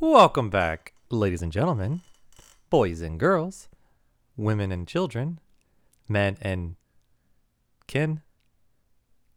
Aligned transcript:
Welcome 0.00 0.48
back, 0.48 0.94
ladies 1.10 1.42
and 1.42 1.52
gentlemen, 1.52 2.00
boys 2.70 3.00
and 3.02 3.20
girls, 3.20 3.68
women 4.36 4.72
and 4.72 4.88
children, 4.88 5.40
men 6.08 6.38
and 6.40 6.76
kin. 7.86 8.22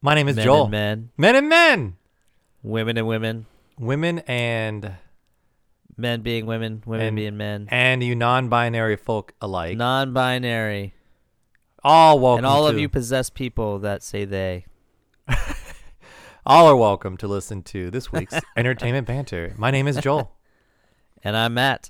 My 0.02 0.16
name 0.16 0.28
is 0.30 0.38
men 0.38 0.46
Joel. 0.46 0.64
and 0.64 0.72
men, 0.72 1.10
Men 1.18 1.36
and 1.36 1.50
men, 1.50 1.96
women 2.62 2.98
and 2.98 3.08
women, 3.08 3.46
women 3.78 4.20
and 4.20 4.94
men 5.98 6.22
being 6.22 6.46
women, 6.46 6.82
women 6.86 7.08
And- 7.08 7.16
being 7.18 7.36
men, 7.38 7.68
and 7.70 8.02
you 8.02 8.16
non-binary 8.16 8.96
folk 8.96 9.34
alike. 9.42 9.78
non-binary, 9.78 10.94
all 11.84 12.20
welcome. 12.20 12.40
and 12.40 12.46
all 12.46 12.68
of 12.68 12.80
you 12.80 12.88
possess 12.88 13.30
people 13.30 13.80
that 13.80 14.02
say 14.02 14.24
they. 14.24 14.66
all 16.46 16.68
are 16.68 16.76
welcome 16.78 17.18
to 17.18 17.28
listen 17.28 17.64
to 17.64 17.92
this 17.92 18.14
week's 18.14 18.40
entertainment 18.58 19.08
banter. 19.08 19.54
My 19.58 19.70
name 19.72 19.88
is 19.88 19.98
Joel, 19.98 20.32
And 21.24 21.38
I'm 21.38 21.54
Matt. 21.54 21.90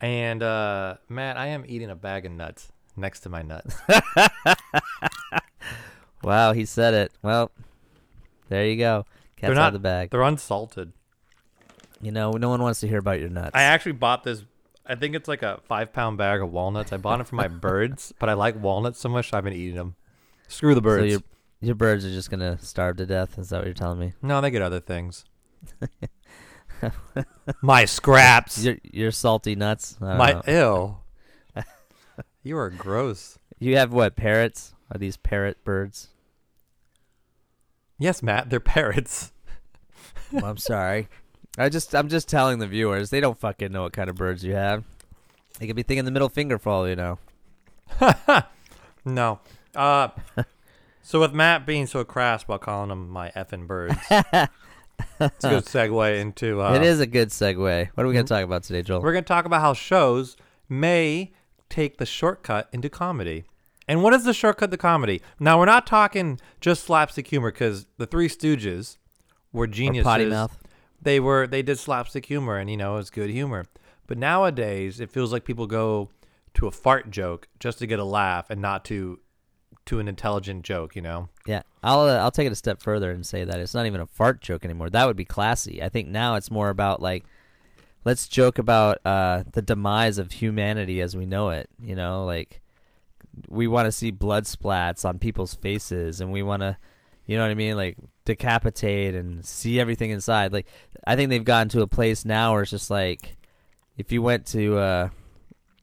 and 0.00 0.42
uh, 0.42 0.96
Matt, 1.08 1.36
I 1.36 1.48
am 1.48 1.64
eating 1.66 1.90
a 1.90 1.94
bag 1.96 2.24
of 2.24 2.32
nuts 2.32 2.72
next 2.96 3.20
to 3.20 3.28
my 3.28 3.42
nuts. 3.42 3.76
Wow, 6.22 6.52
he 6.52 6.64
said 6.64 6.94
it. 6.94 7.12
Well, 7.22 7.50
there 8.48 8.66
you 8.66 8.76
go. 8.76 9.06
Cat's 9.36 9.54
They're 9.54 9.62
out 9.62 9.68
of 9.68 9.72
the 9.74 9.78
bag. 9.78 10.10
They're 10.10 10.22
unsalted. 10.22 10.92
You 12.00 12.10
know, 12.10 12.32
no 12.32 12.48
one 12.48 12.60
wants 12.60 12.80
to 12.80 12.88
hear 12.88 12.98
about 12.98 13.20
your 13.20 13.28
nuts. 13.28 13.52
I 13.54 13.62
actually 13.62 13.92
bought 13.92 14.24
this. 14.24 14.42
I 14.84 14.96
think 14.96 15.14
it's 15.14 15.28
like 15.28 15.42
a 15.42 15.60
five 15.68 15.92
pound 15.92 16.18
bag 16.18 16.42
of 16.42 16.50
walnuts. 16.52 16.92
I 16.92 16.96
bought 16.96 17.20
it 17.20 17.28
for 17.28 17.36
my 17.36 17.46
birds, 17.66 18.12
but 18.18 18.28
I 18.28 18.32
like 18.32 18.60
walnuts 18.60 18.98
so 18.98 19.08
much 19.08 19.32
I've 19.32 19.44
been 19.44 19.52
eating 19.52 19.76
them. 19.76 19.94
Screw 20.48 20.74
the 20.74 20.80
so 20.80 20.82
birds. 20.82 21.12
your 21.12 21.20
your 21.60 21.74
birds 21.76 22.04
are 22.04 22.10
just 22.10 22.30
gonna 22.30 22.58
starve 22.58 22.96
to 22.96 23.06
death. 23.06 23.38
Is 23.38 23.50
that 23.50 23.58
what 23.58 23.66
you're 23.66 23.74
telling 23.74 24.00
me? 24.00 24.12
no, 24.20 24.40
they 24.40 24.50
get 24.50 24.60
other 24.62 24.80
things. 24.80 25.24
my 27.62 27.84
scraps. 27.84 28.64
Your 28.64 28.76
your 28.82 29.10
salty 29.10 29.54
nuts. 29.54 29.96
My 30.00 30.32
know. 30.32 30.42
ill. 30.46 31.00
you 32.42 32.56
are 32.56 32.70
gross. 32.70 33.38
You 33.58 33.76
have 33.76 33.92
what 33.92 34.16
parrots? 34.16 34.74
Are 34.90 34.98
these 34.98 35.16
parrot 35.16 35.62
birds? 35.64 36.08
Yes, 37.98 38.22
Matt. 38.22 38.50
They're 38.50 38.60
parrots. 38.60 39.32
Well, 40.32 40.44
I'm 40.44 40.56
sorry. 40.58 41.08
I 41.56 41.68
just 41.68 41.94
I'm 41.94 42.08
just 42.08 42.28
telling 42.28 42.58
the 42.58 42.66
viewers 42.66 43.10
they 43.10 43.20
don't 43.20 43.38
fucking 43.38 43.72
know 43.72 43.82
what 43.82 43.92
kind 43.92 44.08
of 44.08 44.16
birds 44.16 44.44
you 44.44 44.54
have. 44.54 44.84
They 45.58 45.66
could 45.66 45.76
be 45.76 45.82
thinking 45.82 46.04
the 46.04 46.10
middle 46.10 46.28
finger 46.28 46.58
for 46.58 46.70
all 46.70 46.88
you 46.88 46.96
know. 46.96 47.18
No. 49.04 49.40
Uh. 49.74 50.08
so 51.02 51.20
with 51.20 51.32
Matt 51.32 51.66
being 51.66 51.86
so 51.86 52.04
crass 52.04 52.44
while 52.44 52.58
calling 52.58 52.90
them 52.90 53.08
my 53.08 53.30
effing 53.30 53.66
birds, 53.66 53.96
it's 55.20 55.44
a 55.44 55.48
good 55.50 55.64
segue 55.64 56.20
into. 56.20 56.60
Uh, 56.68 56.74
it 56.74 56.82
is 56.82 57.00
a 57.00 57.06
good 57.06 57.28
segue. 57.30 57.88
What 57.94 58.04
are 58.04 58.06
we 58.06 58.14
gonna 58.14 58.24
talk 58.24 58.44
about 58.44 58.62
today, 58.62 58.82
Joel? 58.82 59.00
We're 59.02 59.12
going 59.12 59.24
to 59.24 59.28
talk 59.28 59.44
about 59.44 59.60
how 59.60 59.74
shows 59.74 60.36
may 60.68 61.32
take 61.68 61.98
the 61.98 62.06
shortcut 62.06 62.68
into 62.72 62.88
comedy. 62.88 63.44
And 63.86 64.02
what 64.02 64.12
is 64.12 64.24
the 64.24 64.34
shortcut 64.34 64.70
to 64.70 64.76
comedy? 64.76 65.22
Now, 65.40 65.58
we're 65.58 65.64
not 65.66 65.86
talking 65.86 66.38
just 66.60 66.84
slapstick 66.84 67.26
humor 67.28 67.50
because 67.50 67.86
the 67.96 68.06
Three 68.06 68.28
Stooges 68.28 68.98
were 69.52 69.64
Or 69.64 69.66
geniuses. 69.66 70.04
potty 70.04 70.26
mouth. 70.26 70.58
They 71.00 71.20
were 71.20 71.46
they 71.46 71.62
did 71.62 71.78
slapstick 71.78 72.26
humor, 72.26 72.58
and 72.58 72.68
you 72.70 72.76
know 72.76 72.94
it 72.94 72.98
was 72.98 73.10
good 73.10 73.30
humor. 73.30 73.66
But 74.06 74.18
nowadays, 74.18 75.00
it 75.00 75.10
feels 75.10 75.32
like 75.32 75.44
people 75.44 75.66
go 75.66 76.10
to 76.54 76.66
a 76.66 76.70
fart 76.70 77.10
joke 77.10 77.46
just 77.60 77.78
to 77.78 77.86
get 77.86 77.98
a 77.98 78.04
laugh, 78.04 78.50
and 78.50 78.60
not 78.60 78.84
to 78.86 79.20
to 79.88 79.98
an 80.00 80.08
intelligent 80.08 80.64
joke. 80.64 80.96
You 80.96 81.02
know? 81.02 81.28
Yeah, 81.46 81.62
I'll 81.82 82.00
uh, 82.00 82.18
I'll 82.18 82.30
take 82.30 82.46
it 82.46 82.52
a 82.52 82.56
step 82.56 82.80
further 82.80 83.10
and 83.10 83.26
say 83.26 83.44
that 83.44 83.60
it's 83.60 83.74
not 83.74 83.86
even 83.86 84.00
a 84.00 84.06
fart 84.06 84.40
joke 84.40 84.64
anymore. 84.64 84.90
That 84.90 85.06
would 85.06 85.16
be 85.16 85.24
classy. 85.24 85.82
I 85.82 85.88
think 85.88 86.08
now 86.08 86.36
it's 86.36 86.50
more 86.50 86.70
about 86.70 87.02
like, 87.02 87.24
let's 88.04 88.28
joke 88.28 88.58
about 88.58 88.98
uh, 89.04 89.44
the 89.52 89.62
demise 89.62 90.18
of 90.18 90.32
humanity 90.32 91.00
as 91.00 91.16
we 91.16 91.26
know 91.26 91.50
it. 91.50 91.68
You 91.82 91.96
know, 91.96 92.24
like 92.24 92.60
we 93.48 93.66
want 93.66 93.86
to 93.86 93.92
see 93.92 94.10
blood 94.10 94.44
splats 94.44 95.04
on 95.04 95.18
people's 95.18 95.54
faces, 95.54 96.20
and 96.20 96.32
we 96.32 96.42
want 96.42 96.62
to, 96.62 96.76
you 97.26 97.36
know 97.36 97.44
what 97.44 97.50
I 97.50 97.54
mean, 97.54 97.76
like 97.76 97.96
decapitate 98.24 99.14
and 99.14 99.44
see 99.44 99.80
everything 99.80 100.10
inside. 100.10 100.52
Like 100.52 100.66
I 101.06 101.16
think 101.16 101.30
they've 101.30 101.44
gotten 101.44 101.68
to 101.70 101.82
a 101.82 101.86
place 101.86 102.24
now 102.24 102.52
where 102.52 102.62
it's 102.62 102.70
just 102.70 102.90
like, 102.90 103.36
if 103.96 104.12
you 104.12 104.22
went 104.22 104.46
to, 104.46 104.78
uh, 104.78 105.08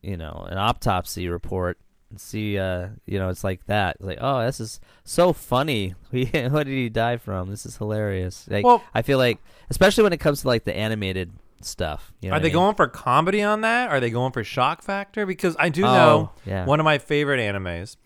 you 0.01 0.17
know, 0.17 0.45
an 0.49 0.57
autopsy 0.57 1.27
report 1.27 1.77
and 2.15 2.21
see 2.21 2.57
uh 2.57 2.87
you 3.05 3.19
know 3.19 3.27
it's 3.27 3.43
like 3.43 3.65
that 3.65 3.97
It's 3.97 4.05
like 4.05 4.19
oh 4.21 4.45
this 4.45 4.61
is 4.61 4.79
so 5.03 5.33
funny 5.33 5.95
what 6.11 6.31
did 6.31 6.67
he 6.67 6.87
die 6.87 7.17
from 7.17 7.49
this 7.49 7.65
is 7.65 7.75
hilarious 7.75 8.47
like 8.49 8.63
Well- 8.63 8.81
i 8.93 9.01
feel 9.01 9.17
like 9.17 9.39
especially 9.69 10.03
when 10.03 10.13
it 10.13 10.19
comes 10.21 10.41
to 10.43 10.47
like 10.47 10.63
the 10.63 10.73
animated 10.73 11.33
stuff 11.61 12.13
you 12.21 12.29
know 12.29 12.37
Are 12.37 12.39
they 12.39 12.45
I 12.47 12.49
mean? 12.49 12.53
going 12.53 12.75
for 12.75 12.87
comedy 12.87 13.41
on 13.41 13.61
that? 13.61 13.89
Are 13.89 13.99
they 13.99 14.11
going 14.11 14.31
for 14.31 14.43
shock 14.43 14.81
factor? 14.81 15.25
Because 15.25 15.55
I 15.59 15.67
do 15.69 15.83
Oh, 15.83 15.93
know 15.93 16.31
yeah. 16.45 16.65
one 16.65 16.79
of 16.79 16.83
my 16.85 16.99
favorite 16.99 17.39
animes, 17.39 17.97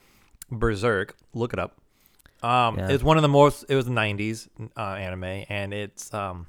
Berserk. 0.49 1.15
Look 1.33 1.51
it 1.53 1.59
up. 1.59 1.75
Um, 2.41 2.77
Yeah. 2.79 2.89
it's 2.89 3.03
one 3.03 3.17
of 3.17 3.21
the 3.21 3.27
most. 3.27 3.65
It 3.67 3.75
was 3.75 3.87
a 3.87 3.91
'90s 3.91 4.47
uh, 4.77 4.81
anime, 4.81 5.45
and 5.49 5.73
it's 5.73 6.13
um, 6.13 6.47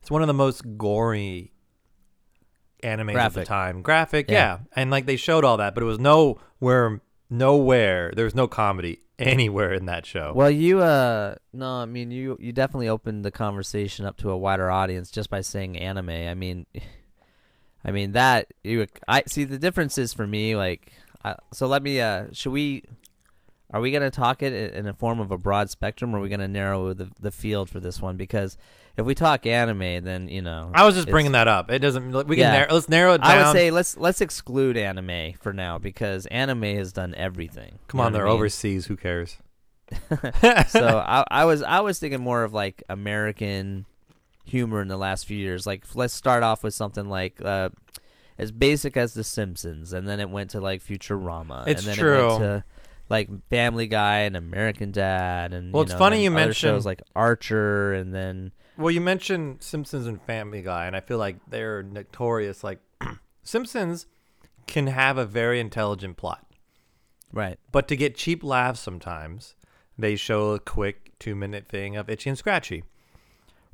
it's 0.00 0.10
one 0.10 0.22
of 0.22 0.26
the 0.28 0.34
most 0.34 0.76
gory 0.76 1.52
animes 2.82 3.08
of 3.10 3.14
Graphic. 3.14 3.34
the 3.42 3.44
time. 3.46 3.82
Graphic, 3.82 4.30
Yeah. 4.30 4.36
yeah. 4.36 4.58
and 4.76 4.90
like 4.90 5.06
they 5.06 5.16
showed 5.16 5.44
all 5.44 5.56
that, 5.58 5.74
but 5.74 5.82
it 5.82 5.86
was 5.86 5.98
nowhere, 5.98 7.00
nowhere. 7.30 8.12
There 8.14 8.24
was 8.24 8.34
no 8.34 8.46
comedy 8.48 9.00
anywhere 9.18 9.72
in 9.72 9.86
that 9.86 10.04
show. 10.04 10.32
well 10.34 10.50
you 10.50 10.80
uh 10.80 11.34
no 11.52 11.68
i 11.74 11.84
mean 11.84 12.10
you 12.10 12.36
you 12.40 12.50
definitely 12.52 12.88
opened 12.88 13.24
the 13.24 13.30
conversation 13.30 14.04
up 14.04 14.16
to 14.16 14.30
a 14.30 14.36
wider 14.36 14.68
audience 14.68 15.12
just 15.12 15.30
by 15.30 15.40
saying 15.40 15.76
anime 15.78 16.08
i 16.10 16.34
mean 16.34 16.66
i 17.84 17.92
mean 17.92 18.12
that 18.12 18.48
you 18.64 18.84
i 19.06 19.22
see 19.28 19.44
the 19.44 19.58
difference 19.58 19.96
is 19.96 20.12
for 20.12 20.26
me 20.26 20.56
like 20.56 20.90
I, 21.24 21.36
so 21.52 21.68
let 21.68 21.84
me 21.84 22.00
uh 22.00 22.26
should 22.32 22.50
we 22.50 22.82
Are 23.72 23.80
we 23.80 23.90
gonna 23.90 24.10
talk 24.10 24.42
it 24.42 24.52
in 24.74 24.86
a 24.86 24.92
form 24.92 25.18
of 25.20 25.30
a 25.30 25.38
broad 25.38 25.70
spectrum, 25.70 26.14
or 26.14 26.18
are 26.18 26.20
we 26.20 26.28
gonna 26.28 26.48
narrow 26.48 26.92
the 26.92 27.08
the 27.20 27.30
field 27.30 27.70
for 27.70 27.80
this 27.80 28.00
one? 28.02 28.16
Because 28.16 28.58
if 28.96 29.06
we 29.06 29.14
talk 29.14 29.46
anime, 29.46 30.04
then 30.04 30.28
you 30.28 30.42
know. 30.42 30.70
I 30.74 30.84
was 30.84 30.94
just 30.94 31.08
bringing 31.08 31.32
that 31.32 31.48
up. 31.48 31.70
It 31.70 31.78
doesn't. 31.78 32.10
We 32.26 32.36
can 32.36 32.42
Yeah. 32.42 32.52
narrow, 32.52 32.74
let's 32.74 32.88
narrow 32.90 33.14
it 33.14 33.22
down. 33.22 33.30
I 33.30 33.42
would 33.46 33.52
say 33.52 33.70
let's 33.70 33.96
let's 33.96 34.20
exclude 34.20 34.76
anime 34.76 35.32
for 35.40 35.52
now 35.54 35.78
because 35.78 36.26
anime 36.26 36.62
has 36.76 36.92
done 36.92 37.14
everything. 37.14 37.78
Come 37.88 38.00
You 38.00 38.04
on, 38.06 38.12
they're 38.12 38.26
I 38.26 38.30
mean? 38.30 38.34
overseas. 38.34 38.86
Who 38.86 38.96
cares? 38.96 39.38
so 40.68 40.98
I, 40.98 41.24
I 41.30 41.44
was 41.44 41.62
I 41.62 41.80
was 41.80 41.98
thinking 41.98 42.20
more 42.20 42.44
of 42.44 42.52
like 42.52 42.82
American 42.88 43.86
humor 44.44 44.82
in 44.82 44.88
the 44.88 44.96
last 44.98 45.26
few 45.26 45.36
years. 45.38 45.66
Like 45.66 45.84
let's 45.94 46.14
start 46.14 46.42
off 46.42 46.62
with 46.62 46.74
something 46.74 47.08
like 47.08 47.40
uh, 47.42 47.70
as 48.38 48.52
basic 48.52 48.96
as 48.96 49.14
The 49.14 49.24
Simpsons, 49.24 49.92
and 49.92 50.06
then 50.06 50.20
it 50.20 50.28
went 50.30 50.50
to 50.50 50.60
like 50.60 50.82
Futurama, 50.82 51.66
It's 51.66 51.80
and 51.82 51.88
then 51.90 51.96
true. 51.96 52.18
it 52.18 52.26
went 52.28 52.40
to 52.40 52.64
like 53.08 53.28
Family 53.50 53.86
Guy 53.86 54.20
and 54.20 54.36
American 54.36 54.90
Dad, 54.90 55.52
and 55.52 55.72
Well, 55.72 55.82
you 55.82 55.84
it's 55.84 55.92
know, 55.92 55.98
funny 55.98 56.24
you 56.24 56.30
mentioned 56.30 56.56
shows 56.56 56.86
like 56.86 57.02
Archer, 57.14 57.92
and 57.92 58.14
then 58.14 58.52
Well, 58.76 58.90
you 58.90 59.00
mentioned 59.00 59.62
Simpsons 59.62 60.06
and 60.06 60.20
Family 60.22 60.62
Guy, 60.62 60.86
and 60.86 60.96
I 60.96 61.00
feel 61.00 61.18
like 61.18 61.36
they're 61.48 61.82
notorious. 61.82 62.64
Like 62.64 62.80
Simpsons 63.42 64.06
can 64.66 64.86
have 64.86 65.18
a 65.18 65.26
very 65.26 65.60
intelligent 65.60 66.16
plot, 66.16 66.46
right, 67.32 67.58
but 67.70 67.88
to 67.88 67.96
get 67.96 68.16
cheap 68.16 68.42
laughs, 68.42 68.80
sometimes 68.80 69.54
they 69.98 70.16
show 70.16 70.52
a 70.52 70.58
quick 70.58 71.12
two-minute 71.18 71.68
thing 71.68 71.96
of 71.96 72.08
Itchy 72.08 72.30
and 72.30 72.38
Scratchy, 72.38 72.84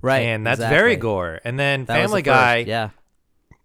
right, 0.02 0.20
and 0.20 0.46
that's 0.46 0.60
very 0.60 0.96
gore. 0.96 1.40
And 1.44 1.58
then 1.58 1.84
That 1.84 1.94
Family 1.94 2.22
the 2.22 2.30
Guy 2.30 2.56
yeah, 2.66 2.90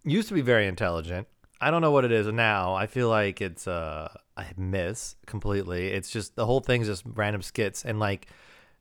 used 0.04 0.28
to 0.28 0.34
be 0.34 0.42
very 0.42 0.68
intelligent. 0.68 1.28
I 1.64 1.72
don't 1.72 1.82
know 1.82 1.92
what 1.92 2.06
it 2.06 2.12
is 2.12 2.28
now. 2.28 2.74
I 2.76 2.88
feel 2.88 3.10
like 3.10 3.42
it's 3.42 3.68
uh 3.68 4.10
I 4.38 4.48
miss 4.58 5.16
completely. 5.26 5.88
It's 5.90 6.10
just 6.10 6.36
the 6.36 6.46
whole 6.46 6.60
thing's 6.60 6.88
just 6.88 7.04
random 7.06 7.42
skits 7.42 7.86
and 7.86 8.00
like 8.00 8.28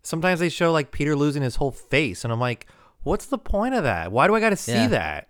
sometimes 0.03 0.41
they 0.41 0.49
show 0.49 0.73
like 0.73 0.91
Peter 0.91 1.15
losing 1.17 1.43
his 1.43 1.57
whole 1.57 1.71
face 1.73 2.25
and 2.25 2.33
I'm 2.33 2.41
like, 2.41 2.67
what's 3.03 3.27
the 3.27 3.39
point 3.39 3.75
of 3.75 3.85
that? 3.85 4.11
Why 4.13 4.27
do 4.27 4.35
I 4.35 4.41
got 4.41 4.51
to 4.51 4.57
see 4.57 4.73
Yeah. 4.73 4.87
that? 4.89 5.29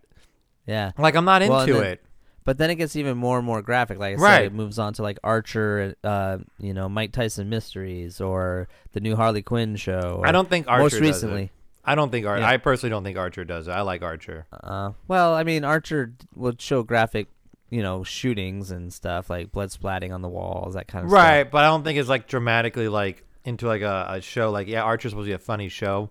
yeah. 0.66 0.92
Like 0.98 1.14
I'm 1.16 1.24
not 1.24 1.42
Well, 1.42 1.60
into 1.60 1.74
then- 1.74 1.84
it. 1.84 2.04
But 2.44 2.58
then 2.58 2.70
it 2.70 2.74
gets 2.74 2.96
even 2.96 3.16
more 3.18 3.38
and 3.38 3.46
more 3.46 3.62
graphic. 3.62 4.00
Like 4.00 4.14
I 4.14 4.16
said, 4.16 4.22
Right. 4.24 4.44
it 4.46 4.52
moves 4.52 4.76
on 4.76 4.94
to 4.94 5.02
like 5.02 5.16
Archer, 5.22 5.94
uh, 6.02 6.38
you 6.58 6.74
know, 6.74 6.88
Mike 6.88 7.12
Tyson 7.12 7.48
Mysteries, 7.48 8.20
or 8.20 8.66
the 8.94 8.98
new 8.98 9.14
Harley 9.14 9.42
Quinn 9.42 9.76
show. 9.76 10.22
I 10.24 10.32
don't 10.32 10.50
think 10.50 10.66
Archer 10.66 10.82
most 10.82 10.90
does 10.94 10.98
it. 11.00 11.04
recently. 11.04 11.50
I 11.84 11.94
don't 11.94 12.10
think 12.10 12.26
Archer. 12.26 12.40
Yeah. 12.42 12.48
I 12.48 12.56
personally 12.56 12.90
don't 12.90 13.04
think 13.04 13.16
Archer 13.16 13.44
does 13.44 13.68
it. 13.68 13.70
I 13.70 13.82
like 13.82 14.02
Archer. 14.02 14.46
Uh, 14.52 14.90
well, 15.06 15.34
I 15.34 15.44
mean, 15.44 15.62
Archer 15.64 16.14
would 16.34 16.60
show 16.60 16.82
graphic, 16.82 17.28
you 17.72 17.82
know, 17.82 18.04
shootings 18.04 18.70
and 18.70 18.92
stuff 18.92 19.30
like 19.30 19.50
blood 19.50 19.70
splatting 19.70 20.12
on 20.12 20.20
the 20.20 20.28
walls, 20.28 20.74
that 20.74 20.86
kind 20.88 21.04
of 21.04 21.10
stuff. 21.10 21.18
Right, 21.18 21.40
stuff. 21.40 21.52
but 21.52 21.64
I 21.64 21.68
don't 21.68 21.82
think 21.84 21.98
it's 21.98 22.08
like 22.08 22.28
dramatically 22.28 22.88
like 22.88 23.24
into 23.44 23.66
like 23.66 23.80
a, 23.80 24.06
a 24.10 24.20
show 24.20 24.50
like 24.50 24.68
yeah, 24.68 24.82
Archer's 24.82 25.12
supposed 25.12 25.24
to 25.26 25.30
be 25.30 25.34
a 25.34 25.38
funny 25.38 25.70
show, 25.70 26.10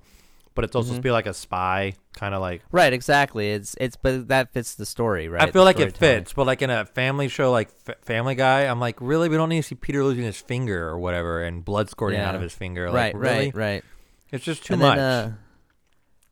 but 0.55 0.65
it's 0.65 0.75
also 0.75 0.87
supposed 0.87 0.97
to 0.99 1.03
be 1.03 1.11
like 1.11 1.27
a 1.27 1.33
spy 1.35 1.93
kind 2.13 2.33
of 2.33 2.41
like 2.41 2.63
Right, 2.71 2.91
exactly. 2.91 3.51
It's 3.51 3.75
it's 3.79 3.95
but 3.95 4.27
that 4.29 4.51
fits 4.53 4.73
the 4.73 4.87
story, 4.87 5.27
right? 5.29 5.43
I 5.43 5.51
feel 5.51 5.61
The 5.61 5.65
like 5.65 5.79
it 5.79 5.95
fits, 5.95 6.33
but 6.33 6.47
like 6.47 6.63
in 6.63 6.71
a 6.71 6.83
family 6.83 7.27
show 7.27 7.51
like 7.51 7.69
F- 7.87 8.01
Family 8.01 8.33
Guy, 8.33 8.61
I'm 8.61 8.79
like, 8.79 8.99
really, 8.99 9.29
we 9.29 9.37
don't 9.37 9.49
need 9.49 9.61
to 9.61 9.67
see 9.67 9.75
Peter 9.75 10.03
losing 10.03 10.23
his 10.23 10.37
finger 10.41 10.87
or 10.89 10.97
whatever 10.97 11.43
and 11.43 11.63
blood 11.63 11.89
squirting 11.91 12.19
out 12.19 12.33
of 12.33 12.41
his 12.41 12.53
finger. 12.53 12.89
Like, 12.89 13.13
Right, 13.13 13.15
really? 13.15 13.45
right, 13.51 13.55
right. 13.55 13.83
It's 14.31 14.43
just 14.43 14.65
too 14.65 14.73
and 14.73 14.81
much. 14.81 14.97
Then, 14.97 15.05
uh, 15.05 15.33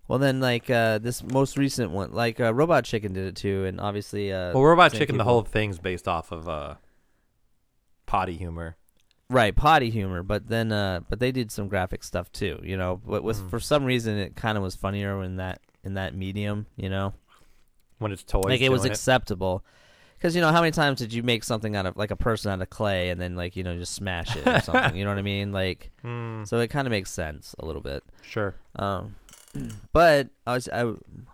Well, 0.10 0.20
then 0.20 0.40
like 0.42 0.70
uh, 0.70 0.98
this 0.98 1.24
most 1.24 1.56
recent 1.56 1.92
one, 1.92 2.12
like 2.12 2.40
uh, 2.42 2.52
Robot 2.54 2.84
Chicken 2.84 3.14
did 3.14 3.28
it 3.28 3.36
too, 3.38 3.64
and 3.66 3.80
obviously 3.80 4.34
uh, 4.34 4.52
Well, 4.54 4.64
Robot 4.64 4.92
Chicken, 4.92 5.18
the 5.18 5.24
whole 5.24 5.44
thing's 5.44 5.78
based 5.80 6.08
off 6.08 6.32
of 6.34 6.50
uh, 6.50 6.76
potty 8.06 8.36
humor. 8.36 8.76
right 9.30 9.56
potty 9.56 9.90
humor, 9.92 10.24
but 10.24 10.48
then 10.48 10.72
uh, 10.72 11.02
but 11.10 11.20
they 11.20 11.32
did 11.32 11.52
some 11.52 11.68
graphic 11.68 12.04
stuff 12.04 12.32
too, 12.32 12.60
you 12.64 12.76
know. 12.76 13.00
But 13.06 13.24
with 13.24 13.38
Mm. 13.38 13.50
for 13.52 13.60
some 13.60 13.86
reason 13.86 14.18
it 14.18 14.36
kind 14.36 14.58
of 14.58 14.64
was 14.64 14.76
funnier 14.76 15.22
in 15.24 15.38
that 15.38 15.62
in 15.84 15.94
that 15.94 16.16
medium, 16.16 16.66
you 16.76 16.90
know. 16.90 17.14
When 18.00 18.12
it's 18.12 18.24
toys, 18.24 18.46
like 18.46 18.62
it 18.62 18.70
was 18.72 18.86
acceptable. 18.86 19.64
Because 20.18 20.36
you 20.36 20.42
know 20.42 20.52
how 20.52 20.60
many 20.62 20.72
times 20.72 21.00
did 21.00 21.14
you 21.14 21.22
make 21.24 21.44
something 21.46 21.76
out 21.76 21.86
of 21.86 21.96
like 21.96 22.12
a 22.12 22.16
person 22.16 22.52
out 22.52 22.62
of 22.62 22.70
clay 22.70 23.10
and 23.10 23.22
then 23.22 23.36
like 23.36 23.56
you 23.56 23.64
know 23.64 23.78
just 23.78 23.94
smash 23.94 24.36
it 24.36 24.46
or 24.48 24.60
something? 24.62 24.96
you 24.96 25.04
know 25.06 25.12
what 25.12 25.20
I 25.20 25.22
mean? 25.22 25.52
Like 25.52 25.92
Mm, 26.04 26.48
so 26.48 26.58
it 26.60 26.70
kind 26.70 26.88
of 26.88 26.92
makes 26.92 27.12
sense 27.12 27.56
a 27.60 27.66
little 27.66 27.82
bit. 27.82 28.04
sure. 28.24 28.56
Um, 28.76 29.16
but 29.94 30.30
I 30.46 30.54
was 30.54 30.70
I, 30.70 30.92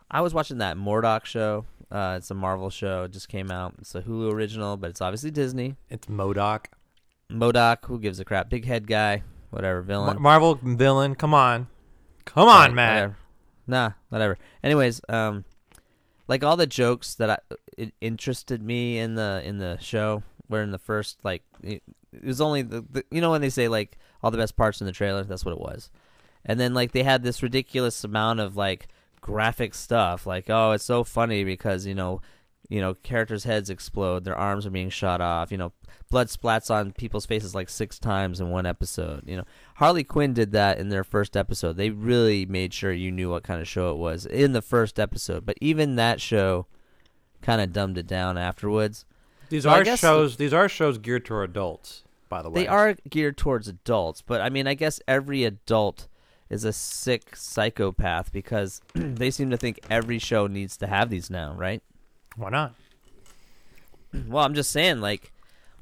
I 0.10 0.22
was 0.22 0.34
watching 0.34 0.60
that 0.60 0.78
MODOK 0.78 1.26
show. 1.26 1.66
Uh, 1.92 2.16
it's 2.18 2.32
a 2.32 2.34
Marvel 2.34 2.70
show. 2.70 3.04
It 3.04 3.12
just 3.12 3.30
came 3.30 3.52
out. 3.52 3.76
It's 3.80 3.94
a 3.96 4.02
Hulu 4.02 4.32
original, 4.34 4.76
but 4.78 4.90
it's 4.90 5.02
obviously 5.02 5.32
Disney. 5.32 5.76
It's 5.90 6.08
MODOK. 6.08 6.66
MODOK, 7.32 7.86
who 7.86 8.00
gives 8.00 8.20
a 8.20 8.26
crap? 8.26 8.50
Big 8.50 8.66
head 8.66 8.88
guy, 8.88 9.24
whatever 9.50 9.82
villain. 9.82 10.16
Mar- 10.16 10.40
Marvel 10.40 10.60
villain. 10.62 11.16
Come 11.16 11.34
on, 11.34 11.68
come 12.26 12.48
on, 12.48 12.70
Right, 12.70 12.74
man. 12.74 12.94
whatever. 12.96 13.18
Nah, 13.68 13.92
whatever. 14.10 14.38
Anyways, 14.64 15.02
um, 15.10 15.44
like 16.28 16.44
all 16.44 16.56
the 16.58 16.68
jokes 16.68 17.16
that 17.16 17.30
I, 17.30 17.38
it 17.78 17.94
interested 18.02 18.62
me 18.62 19.00
in 19.00 19.16
the 19.16 19.42
in 19.44 19.58
the 19.58 19.78
show 19.80 20.24
were 20.50 20.62
in 20.62 20.72
the 20.72 20.78
first 20.80 21.18
like 21.24 21.44
it, 21.64 21.82
it 22.14 22.24
was 22.24 22.40
only 22.42 22.62
the, 22.62 22.86
the 22.92 23.04
you 23.10 23.22
know 23.22 23.32
when 23.32 23.42
they 23.42 23.50
say 23.50 23.68
like 23.68 23.98
all 24.22 24.30
the 24.32 24.38
best 24.38 24.56
parts 24.56 24.80
in 24.82 24.86
the 24.88 24.94
trailer 24.94 25.24
that's 25.24 25.44
what 25.46 25.52
it 25.54 25.60
was, 25.60 25.90
and 26.46 26.60
then 26.60 26.74
like 26.74 26.92
they 26.92 27.04
had 27.04 27.24
this 27.24 27.44
ridiculous 27.44 28.04
amount 28.04 28.40
of 28.40 28.56
like 28.56 28.88
graphic 29.22 29.74
stuff 29.74 30.28
like 30.28 30.50
oh 30.50 30.72
it's 30.72 30.84
so 30.84 31.04
funny 31.04 31.44
because 31.44 31.86
you 31.86 31.96
know 31.96 32.22
you 32.70 32.82
know 32.82 32.96
characters' 32.96 33.44
heads 33.44 33.70
explode, 33.70 34.24
their 34.24 34.36
arms 34.36 34.66
are 34.66 34.72
being 34.72 34.90
shot 34.90 35.22
off, 35.22 35.52
you 35.52 35.58
know 35.58 35.72
blood 36.10 36.28
splats 36.28 36.72
on 36.72 36.92
people's 36.94 37.26
faces 37.26 37.54
like 37.54 37.70
six 37.70 38.00
times 38.00 38.40
in 38.40 38.50
one 38.50 38.66
episode, 38.66 39.22
you 39.28 39.38
know 39.38 39.44
Harley 39.76 40.04
Quinn 40.04 40.34
did 40.34 40.52
that 40.54 40.80
in 40.80 40.90
their 40.90 41.04
first 41.04 41.38
episode. 41.38 41.78
They 41.78 41.90
really 41.92 42.46
made 42.46 42.74
sure 42.74 42.92
you 42.92 43.12
knew 43.12 43.30
what 43.30 43.44
kind 43.44 43.62
of 43.62 43.68
show 43.68 43.92
it 43.92 43.98
was 43.98 44.26
in 44.26 44.54
the 44.54 44.62
first 44.62 45.00
episode. 45.00 45.46
But 45.46 45.58
even 45.62 45.96
that 45.96 46.22
show 46.22 46.66
kind 47.42 47.62
of 47.62 47.72
dumbed 47.72 47.98
it 47.98 48.08
down 48.08 48.38
afterwards. 48.38 49.06
These 49.50 49.64
So 49.64 49.70
are 49.70 49.86
shows. 49.98 50.38
These 50.38 50.54
are 50.54 50.68
shows 50.68 50.98
geared 50.98 51.26
toward 51.26 51.52
adults. 51.52 52.04
By 52.30 52.42
the 52.42 52.50
way, 52.50 52.62
They 52.62 52.68
are 52.68 52.96
geared 53.08 53.38
towards 53.38 53.68
adults, 53.68 54.24
but 54.24 54.42
I 54.42 54.50
mean, 54.50 54.66
I 54.66 54.74
guess 54.74 55.00
every 55.08 55.44
adult 55.44 56.08
is 56.50 56.64
a 56.64 56.74
sick 56.74 57.36
psychopath 57.36 58.32
because 58.32 58.82
they 58.94 59.32
seem 59.32 59.50
to 59.50 59.58
think 59.58 59.80
every 59.90 60.20
show 60.20 60.48
needs 60.48 60.78
to 60.78 60.88
have 60.88 61.10
these 61.10 61.30
now, 61.30 61.54
right? 61.54 61.82
Why 62.36 62.50
not? 62.50 62.74
Well, 64.28 64.46
I'm 64.46 64.54
just 64.54 64.72
saying, 64.72 65.02
like, 65.02 65.34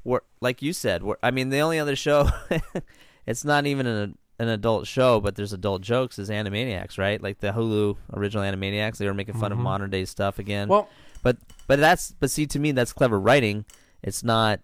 we're, 0.02 0.20
like 0.40 0.60
you 0.60 0.72
said, 0.72 1.02
we're, 1.04 1.14
I 1.22 1.30
mean, 1.30 1.50
the 1.50 1.60
only 1.60 1.78
other 1.78 1.94
show, 1.94 2.28
it's 3.26 3.44
not 3.44 3.66
even 3.66 3.86
an 3.86 4.18
an 4.40 4.48
adult 4.48 4.88
show, 4.88 5.20
but 5.20 5.36
there's 5.36 5.52
adult 5.52 5.80
jokes 5.80 6.18
is 6.18 6.28
Animaniacs, 6.28 6.98
right? 6.98 7.22
Like 7.22 7.38
the 7.38 7.52
Hulu 7.52 7.96
original 8.14 8.42
Animaniacs, 8.42 8.96
they 8.96 9.06
were 9.06 9.14
making 9.14 9.34
fun 9.34 9.50
Mhm. 9.52 9.54
of 9.54 9.58
modern 9.60 9.90
day 9.90 10.04
stuff 10.04 10.40
again. 10.40 10.66
Well, 10.66 10.88
but 11.22 11.36
but 11.68 11.78
that's 11.78 12.10
but 12.18 12.28
see 12.32 12.44
to 12.48 12.58
me 12.58 12.72
that's 12.72 12.92
clever 12.92 13.20
writing. 13.20 13.64
It's 14.02 14.24
not, 14.24 14.58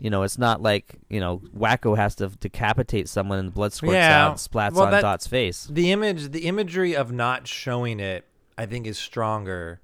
you 0.00 0.08
know, 0.10 0.22
it's 0.22 0.38
not 0.38 0.62
like 0.62 0.94
you 1.08 1.20
know 1.20 1.42
Wakko 1.56 1.96
has 1.96 2.14
to 2.16 2.28
decapitate 2.28 3.08
someone 3.08 3.38
and 3.38 3.48
the 3.48 3.52
blood 3.52 3.72
squirts 3.72 3.94
Yeah, 3.94 4.24
out 4.26 4.30
and 4.32 4.38
splats 4.38 4.72
well, 4.72 4.86
on 4.86 4.90
that- 4.92 5.02
Dot's 5.02 5.26
face. 5.26 5.68
the 5.70 5.92
image, 5.92 6.30
the 6.30 6.46
imagery 6.46 6.96
of 6.96 7.12
not 7.12 7.46
showing 7.46 8.00
it, 8.00 8.24
I 8.56 8.66
think, 8.66 8.86
is 8.86 8.98
stronger 8.98 9.80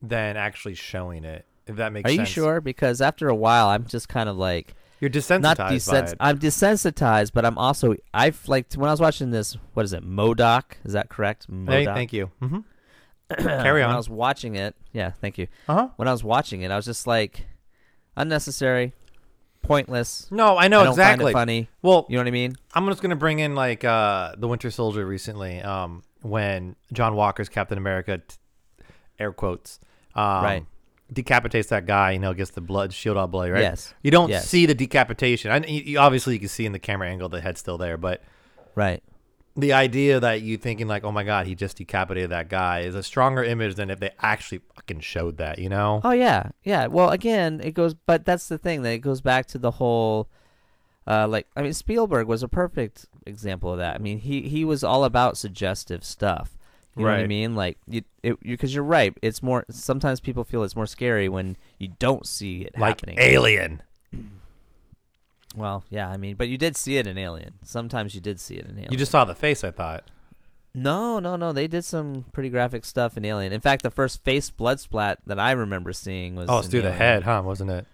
than 0.00 0.36
actually 0.36 0.74
showing 0.74 1.24
it. 1.24 1.46
If 1.66 1.76
that 1.76 1.92
makes 1.92 2.06
Are 2.10 2.14
sense. 2.14 2.28
you 2.28 2.32
sure? 2.42 2.60
Because 2.60 3.00
after 3.00 3.28
a 3.28 3.34
while, 3.36 3.68
I'm 3.68 3.86
just 3.86 4.08
kind 4.08 4.28
of 4.28 4.36
like 4.36 4.74
You're 5.00 5.10
desensitized 5.10 5.40
not 5.42 5.56
desens-. 5.58 6.14
I'm 6.18 6.38
desensitized, 6.40 7.30
but 7.32 7.44
I'm 7.44 7.56
also 7.56 7.94
I've 8.12 8.46
like 8.48 8.72
when 8.74 8.88
I 8.88 8.92
was 8.92 9.00
watching 9.00 9.30
this. 9.30 9.56
What 9.74 9.84
is 9.84 9.92
it? 9.92 10.04
MODOK? 10.04 10.64
Is 10.84 10.92
that 10.94 11.08
correct? 11.08 11.46
Hey, 11.48 11.54
MODOK. 11.86 11.94
thank 11.94 12.12
you. 12.12 12.30
Mm-hmm. 12.42 12.58
Carry 13.38 13.80
when. 13.82 13.90
I 13.90 13.96
was 13.96 14.10
watching 14.10 14.56
it, 14.56 14.74
yeah, 14.92 15.12
thank 15.20 15.38
you. 15.38 15.46
Uh 15.68 15.74
huh. 15.74 15.88
When 15.96 16.08
I 16.08 16.12
was 16.12 16.24
watching 16.24 16.62
it, 16.62 16.70
I 16.72 16.76
was 16.76 16.84
just 16.84 17.06
like, 17.06 17.46
unnecessary, 18.16 18.92
pointless. 19.72 20.26
No, 20.30 20.56
I 20.56 20.68
know 20.68 20.80
I 20.84 20.88
exactly. 20.88 21.32
funny. 21.32 21.68
Well, 21.82 22.06
You 22.08 22.16
know 22.16 22.22
what 22.22 22.28
I 22.28 22.32
mean? 22.32 22.56
I'm 22.74 22.86
just 22.88 23.02
gonna 23.02 23.16
bring 23.16 23.38
in 23.40 23.54
like 23.54 23.84
uh 23.84 24.34
the 24.36 24.48
Winter 24.48 24.70
Soldier 24.70 25.04
recently, 25.06 25.60
um, 25.62 26.02
when 26.22 26.76
John 26.92 27.14
Walker's 27.16 27.48
Captain 27.48 27.78
America, 27.78 28.18
t- 28.18 28.36
air 29.18 29.32
quotes, 29.32 29.80
um, 30.14 30.44
Right. 30.44 30.66
decapitates 31.12 31.68
that 31.68 31.84
guy, 31.86 32.12
you 32.12 32.18
know, 32.18 32.32
gets 32.32 32.50
the 32.52 32.60
blood 32.60 32.92
shield 32.92 33.16
all 33.16 33.26
bloody, 33.26 33.50
right? 33.50 33.62
Yes. 33.62 33.92
You 34.02 34.10
don't 34.10 34.30
Yes. 34.30 34.48
see 34.48 34.66
the 34.66 34.74
decapitation. 34.74 35.50
I, 35.50 35.58
you- 35.66 35.98
obviously 35.98 36.34
you 36.34 36.38
can 36.40 36.48
see 36.48 36.64
in 36.66 36.72
the 36.72 36.78
camera 36.78 37.08
angle 37.08 37.28
the 37.28 37.40
head's 37.40 37.60
still 37.60 37.76
there, 37.78 37.96
but 37.96 38.22
Right. 38.74 39.02
The 39.56 39.72
idea 39.72 40.18
that 40.20 40.42
you 40.42 40.56
thinking 40.56 40.88
like, 40.88 41.04
oh 41.04 41.12
my 41.12 41.24
god, 41.24 41.46
he 41.46 41.54
just 41.54 41.76
decapitated 41.76 42.30
that 42.30 42.48
guy 42.48 42.80
is 42.80 42.94
a 42.94 43.02
stronger 43.02 43.44
image 43.44 43.74
than 43.74 43.90
if 43.90 44.00
they 44.00 44.10
actually 44.20 44.60
fucking 44.74 45.00
showed 45.00 45.36
that, 45.36 45.58
you 45.58 45.68
know? 45.68 46.00
Oh 46.04 46.12
yeah, 46.12 46.50
yeah. 46.64 46.86
Well, 46.86 47.10
again, 47.10 47.60
it 47.62 47.72
goes, 47.72 47.94
but 47.94 48.24
that's 48.24 48.48
the 48.48 48.58
thing 48.58 48.82
that 48.82 48.92
it 48.92 48.98
goes 48.98 49.20
back 49.20 49.46
to 49.46 49.58
the 49.58 49.72
whole, 49.72 50.28
uh, 51.06 51.28
like 51.28 51.46
I 51.56 51.62
mean, 51.62 51.74
Spielberg 51.74 52.26
was 52.26 52.42
a 52.42 52.48
perfect 52.48 53.06
example 53.26 53.72
of 53.72 53.78
that. 53.78 53.94
I 53.94 53.98
mean, 53.98 54.18
he 54.18 54.42
he 54.42 54.64
was 54.64 54.82
all 54.82 55.04
about 55.04 55.36
suggestive 55.36 56.04
stuff. 56.04 56.56
You 56.94 57.04
know 57.04 57.10
what 57.10 57.20
I 57.20 57.26
mean? 57.26 57.54
Like 57.56 57.78
you, 57.86 58.02
because 58.42 58.74
you're 58.74 58.84
right. 58.84 59.16
It's 59.22 59.42
more. 59.42 59.64
Sometimes 59.70 60.20
people 60.20 60.44
feel 60.44 60.62
it's 60.62 60.76
more 60.76 60.86
scary 60.86 61.26
when 61.26 61.56
you 61.78 61.88
don't 61.98 62.26
see 62.26 62.62
it 62.62 62.78
like 62.78 63.00
happening. 63.00 63.18
Alien. 63.18 63.82
Well, 65.54 65.84
yeah. 65.90 66.08
I 66.08 66.16
mean, 66.16 66.36
but 66.36 66.48
you 66.48 66.56
did 66.58 66.76
see 66.76 66.96
it 66.96 67.06
in 67.06 67.18
Alien. 67.18 67.54
Sometimes 67.62 68.14
you 68.14 68.20
did 68.20 68.40
see 68.40 68.54
it 68.56 68.64
in 68.66 68.72
Alien. 68.76 68.92
You 68.92 68.98
just 68.98 69.12
saw 69.12 69.24
the 69.24 69.34
face, 69.34 69.62
I 69.64 69.70
thought. 69.70 70.10
no, 70.74 71.18
no, 71.18 71.36
no. 71.36 71.52
They 71.52 71.66
did 71.68 71.84
some 71.84 72.24
pretty 72.32 72.48
graphic 72.48 72.84
stuff 72.84 73.16
in 73.16 73.24
Alien. 73.24 73.52
In 73.52 73.60
fact, 73.60 73.82
the 73.82 73.90
first 73.90 74.24
face 74.24 74.48
blood 74.50 74.80
splat 74.80 75.18
that 75.26 75.38
I 75.38 75.52
remember 75.52 75.92
seeing 75.92 76.34
was 76.36 76.46
Oh, 76.48 76.60
it's 76.60 76.68
through 76.68 76.82
the 76.82 76.92
head, 76.92 77.24
huh? 77.24 77.42
Wasn't 77.44 77.70
it? 77.70 77.86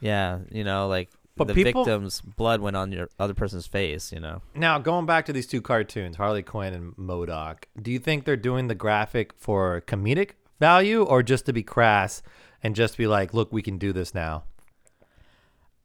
Yeah, 0.00 0.40
you 0.50 0.62
know, 0.64 0.86
like 0.88 1.08
But 1.36 1.48
the 1.48 1.54
people- 1.54 1.84
victim's 1.84 2.20
blood 2.20 2.60
went 2.60 2.76
on 2.76 2.92
your 2.92 3.08
other 3.18 3.34
person's 3.34 3.66
face. 3.66 4.12
You 4.12 4.20
know, 4.20 4.42
Now, 4.54 4.78
going 4.78 5.06
back 5.06 5.24
to 5.26 5.32
these 5.32 5.46
two 5.46 5.62
cartoons, 5.62 6.16
Harley 6.16 6.42
Quinn 6.42 6.74
and 6.74 6.94
MODOK, 6.96 7.64
do 7.80 7.90
you 7.90 7.98
think 7.98 8.24
they're 8.24 8.36
doing 8.36 8.68
the 8.68 8.74
graphic 8.74 9.32
for 9.38 9.80
comedic 9.86 10.32
value 10.60 11.02
or 11.04 11.22
just 11.22 11.46
to 11.46 11.52
be 11.54 11.62
crass 11.62 12.22
and 12.62 12.76
just 12.76 12.98
be 12.98 13.06
like, 13.06 13.32
look, 13.32 13.50
we 13.52 13.62
can 13.62 13.78
do 13.78 13.92
this 13.94 14.14
now? 14.14 14.44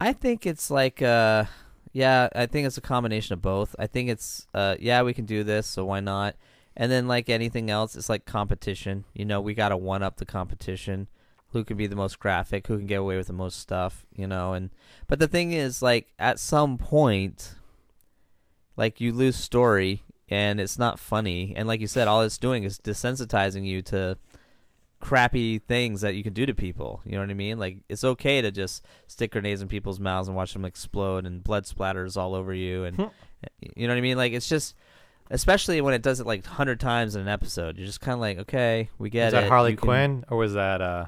I 0.04 0.12
think 0.12 0.46
it's 0.46 0.70
like, 0.70 1.02
uh, 1.02 1.46
yeah, 1.94 2.28
I 2.36 2.46
think 2.46 2.68
it's 2.68 2.78
a 2.78 2.82
combination 2.82 3.32
of 3.32 3.42
both. 3.42 3.74
I 3.80 3.88
think 3.88 4.10
it's, 4.10 4.48
uh, 4.54 4.76
yeah, 4.78 5.02
we 5.02 5.14
can 5.14 5.24
do 5.24 5.46
this, 5.46 5.66
so 5.66 5.86
why 5.86 6.02
not? 6.02 6.36
And 6.76 6.92
then 6.92 7.08
like 7.08 7.30
anything 7.30 7.70
else, 7.70 7.96
it's 7.96 8.10
like 8.10 8.26
competition. 8.26 9.06
You 9.14 9.24
know, 9.24 9.40
we 9.40 9.54
gotta 9.54 9.78
one 9.78 10.04
up 10.04 10.18
the 10.18 10.26
competition. 10.26 11.08
Who 11.52 11.64
can 11.64 11.78
be 11.78 11.88
the 11.88 11.96
most 11.96 12.20
graphic? 12.20 12.68
Who 12.68 12.80
can 12.80 12.86
get 12.86 13.00
away 13.00 13.16
with 13.16 13.28
the 13.28 13.34
most 13.34 13.62
stuff? 13.62 14.06
You 14.14 14.28
know, 14.28 14.52
and 14.52 14.72
but 15.08 15.20
the 15.20 15.28
thing 15.30 15.54
is, 15.54 15.82
like, 15.82 16.12
at 16.20 16.38
some 16.38 16.78
point, 16.78 17.56
like 18.76 19.00
you 19.00 19.14
lose 19.14 19.38
story 19.38 20.04
and 20.28 20.60
it's 20.60 20.78
not 20.78 21.00
funny. 21.00 21.54
And 21.56 21.66
like 21.66 21.80
you 21.80 21.88
said, 21.88 22.10
all 22.10 22.24
it's 22.24 22.38
doing 22.38 22.66
is 22.66 22.78
desensitizing 22.78 23.66
you 23.66 23.82
to 23.84 24.18
crappy 25.04 25.60
things 25.60 26.00
that 26.02 26.16
you 26.16 26.24
can 26.24 26.32
do 26.34 26.46
to 26.46 26.54
people. 26.54 27.02
You 27.06 27.12
know 27.14 27.20
what 27.20 27.30
I 27.30 27.34
mean? 27.34 27.60
Like 27.60 27.80
it's 27.90 28.04
okay 28.04 28.42
to 28.42 28.52
just 28.52 28.86
stick 29.08 29.32
grenades 29.32 29.62
in 29.62 29.68
people's 29.68 30.00
mouths 30.00 30.28
and 30.30 30.36
watch 30.38 30.54
them 30.54 30.64
explode 30.66 31.26
and 31.26 31.44
blood 31.44 31.66
splatters 31.66 32.16
all 32.16 32.34
over 32.34 32.54
you 32.54 32.86
and 32.86 32.96
Hmm. 32.96 33.04
you 33.76 33.86
know 33.88 33.94
what 33.94 33.98
I 33.98 34.02
mean? 34.02 34.16
Like 34.18 34.32
it's 34.34 34.48
just 34.48 34.76
especially 35.30 35.82
when 35.82 35.94
it 35.94 36.02
does 36.02 36.20
it 36.22 36.26
like 36.28 36.44
100 36.46 36.80
times 36.80 37.16
in 37.16 37.22
an 37.22 37.28
episode. 37.28 37.78
You're 37.78 37.86
just 37.88 38.00
kind 38.02 38.14
of 38.14 38.20
like, 38.22 38.38
"Okay, 38.40 38.90
we 38.98 39.10
get 39.10 39.26
was 39.26 39.34
it." 39.34 39.42
that 39.42 39.50
Harley 39.50 39.72
You 39.72 39.78
can- 39.78 39.88
Quinn 39.88 40.26
or 40.30 40.38
was 40.38 40.54
that 40.54 40.82
uh 40.82 41.06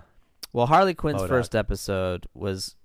well, 0.52 0.66
Harley 0.68 0.94
Quinn's 0.94 1.22
MODOK. 1.22 1.28
first 1.30 1.56
episode 1.56 2.28
was 2.34 2.76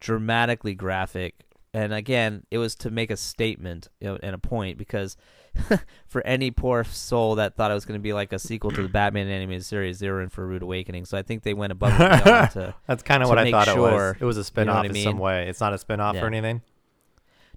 dramatically 0.00 0.74
graphic, 0.74 1.43
and 1.74 1.92
again, 1.92 2.44
it 2.50 2.56
was 2.58 2.74
to 2.76 2.90
make 2.90 3.10
a 3.10 3.16
statement 3.16 3.88
you 4.00 4.08
know, 4.08 4.18
and 4.22 4.34
a 4.34 4.38
point 4.38 4.78
because 4.78 5.16
for 6.06 6.22
any 6.26 6.50
poor 6.50 6.84
soul 6.84 7.34
that 7.34 7.56
thought 7.56 7.70
it 7.70 7.74
was 7.74 7.84
going 7.84 7.98
to 7.98 8.02
be 8.02 8.12
like 8.14 8.32
a 8.32 8.38
sequel 8.38 8.70
to 8.70 8.82
the 8.82 8.88
Batman 9.00 9.28
animated 9.28 9.64
series, 9.64 9.98
they 9.98 10.08
were 10.08 10.22
in 10.22 10.28
for 10.30 10.42
a 10.44 10.46
rude 10.46 10.62
awakening. 10.62 11.04
So 11.04 11.18
I 11.18 11.22
think 11.22 11.42
they 11.42 11.52
went 11.54 11.72
above 11.72 11.92
and 12.00 12.24
beyond 12.24 12.50
to. 12.52 12.74
That's 12.86 13.02
kind 13.02 13.22
of 13.22 13.28
what 13.28 13.38
I 13.38 13.50
thought 13.50 13.68
it 13.68 13.76
was. 13.76 13.90
sure- 13.90 14.16
It 14.20 14.24
was 14.24 14.36
a 14.36 14.40
you 14.40 14.44
spin 14.44 14.66
know 14.68 14.72
I 14.72 14.84
in 14.86 14.94
some 14.94 15.18
way. 15.18 15.48
It's 15.48 15.60
not 15.60 15.72
a 15.74 15.78
spin 15.78 16.00
off 16.00 16.14
Yeah. 16.14 16.22
or 16.24 16.26
anything. 16.28 16.62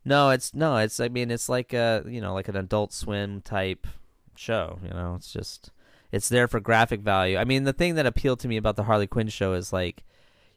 No, 0.03 0.29
it's 0.29 0.53
no, 0.53 0.77
it's 0.77 0.99
I 0.99 1.09
mean, 1.09 1.31
it's 1.31 1.49
like 1.49 1.73
a 1.73 2.03
you 2.07 2.21
know 2.21 2.33
like 2.33 2.47
an 2.47 2.55
Adult 2.55 2.93
Swim 2.93 3.41
type 3.41 3.87
show. 4.35 4.79
You 4.83 4.89
know, 4.89 5.15
it's 5.15 5.31
just 5.31 5.71
it's 6.11 6.29
there 6.29 6.47
for 6.47 6.59
graphic 6.59 7.01
value. 7.01 7.37
I 7.37 7.43
mean, 7.43 7.65
the 7.65 7.73
thing 7.73 7.95
that 7.95 8.05
appealed 8.05 8.39
to 8.41 8.47
me 8.47 8.57
about 8.57 8.77
the 8.77 8.83
Harley 8.83 9.07
Quinn 9.07 9.27
show 9.27 9.53
is 9.53 9.73
like 9.73 10.03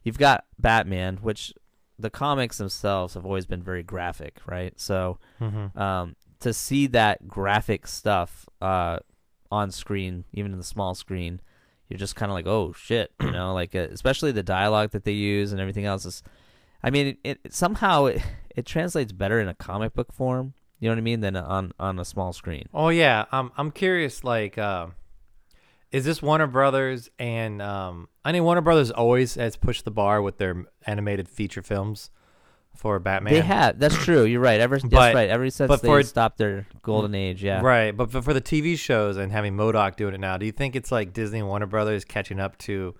you've 0.03 0.17
got 0.17 0.45
Batman, 0.57 1.17
which 1.17 1.53
the 2.01 2.09
comics 2.09 2.57
themselves 2.57 3.13
have 3.13 3.25
always 3.25 3.45
been 3.45 3.61
very 3.63 3.83
graphic, 3.83 4.37
right? 4.45 4.79
So 4.79 5.19
Mm-hmm. 5.39 5.77
um, 5.79 6.15
to 6.39 6.53
see 6.53 6.87
that 6.87 7.27
graphic 7.27 7.85
stuff 7.87 8.47
uh, 8.61 8.97
on 9.51 9.69
screen, 9.71 10.25
even 10.33 10.51
in 10.51 10.57
the 10.57 10.63
small 10.63 10.95
screen, 10.95 11.39
you're 11.87 11.99
just 11.99 12.15
kind 12.15 12.31
of 12.31 12.33
like, 12.33 12.47
oh 12.47 12.73
shit, 12.73 13.11
you 13.21 13.31
know, 13.31 13.53
like 13.61 13.75
uh, 13.75 13.87
especially 13.91 14.31
the 14.31 14.43
dialogue 14.43 14.91
that 14.91 15.03
they 15.03 15.11
use 15.11 15.51
and 15.51 15.61
everything 15.61 15.85
else 15.85 16.05
is. 16.05 16.23
I 16.83 16.89
mean, 16.89 17.17
it, 17.23 17.39
it 17.43 17.53
somehow 17.53 18.05
it, 18.05 18.21
it 18.55 18.65
translates 18.65 19.11
better 19.11 19.39
in 19.39 19.47
a 19.47 19.53
comic 19.53 19.93
book 19.93 20.11
form. 20.11 20.53
You 20.79 20.89
know 20.89 20.93
what 20.95 20.99
I 20.99 21.01
mean? 21.01 21.19
Than 21.19 21.35
on 21.35 21.73
on 21.79 21.99
a 21.99 22.05
small 22.05 22.33
screen. 22.33 22.65
Oh 22.73 22.89
yeah, 22.89 23.25
I'm 23.31 23.51
I'm 23.55 23.69
curious. 23.69 24.23
Like, 24.23 24.57
uh, 24.57 24.87
is 25.91 26.05
this 26.05 26.21
Warner 26.21 26.47
Brothers? 26.47 27.09
And 27.19 27.61
um, 27.61 28.07
I 28.23 28.31
know 28.31 28.43
Warner 28.43 28.61
Brothers 28.61 28.91
always 28.91 29.35
has 29.35 29.55
pushed 29.55 29.85
the 29.85 29.91
bar 29.91 30.21
with 30.21 30.37
their 30.37 30.65
animated 30.85 31.27
feature 31.27 31.61
films 31.61 32.09
for 32.75 32.97
Batman. 32.99 33.33
They 33.33 33.41
have. 33.41 33.77
That's 33.79 33.95
true. 34.03 34.23
You're 34.23 34.39
right. 34.41 34.59
Ever 34.59 34.79
But- 34.79 34.89
that's 34.89 35.15
right. 35.15 35.29
Ever 35.29 35.49
since 35.49 35.67
but 35.67 35.81
they 35.81 35.87
for- 35.87 36.03
stopped 36.03 36.37
their 36.37 36.65
golden 36.81 37.13
age, 37.13 37.43
yeah. 37.43 37.61
Right, 37.61 37.95
but 37.95 38.11
for, 38.11 38.21
for 38.21 38.33
the 38.33 38.41
TV 38.41 38.77
shows 38.77 39.17
and 39.17 39.31
having 39.31 39.55
MODOK 39.55 39.95
doing 39.97 40.13
it 40.13 40.19
now, 40.19 40.37
do 40.37 40.45
you 40.45 40.51
think 40.51 40.75
it's 40.75 40.91
like 40.91 41.13
Disney 41.13 41.39
and 41.39 41.47
Warner 41.47 41.65
Brothers 41.67 42.05
catching 42.05 42.39
up 42.39 42.57
to, 42.59 42.95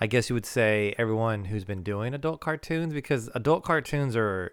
I 0.00 0.06
guess 0.06 0.30
you 0.30 0.34
would 0.34 0.46
say, 0.46 0.94
everyone 0.98 1.46
who's 1.46 1.64
been 1.64 1.82
doing 1.82 2.14
adult 2.14 2.40
cartoons? 2.40 2.92
Because 2.94 3.28
adult 3.34 3.64
cartoons 3.64 4.14
are, 4.14 4.52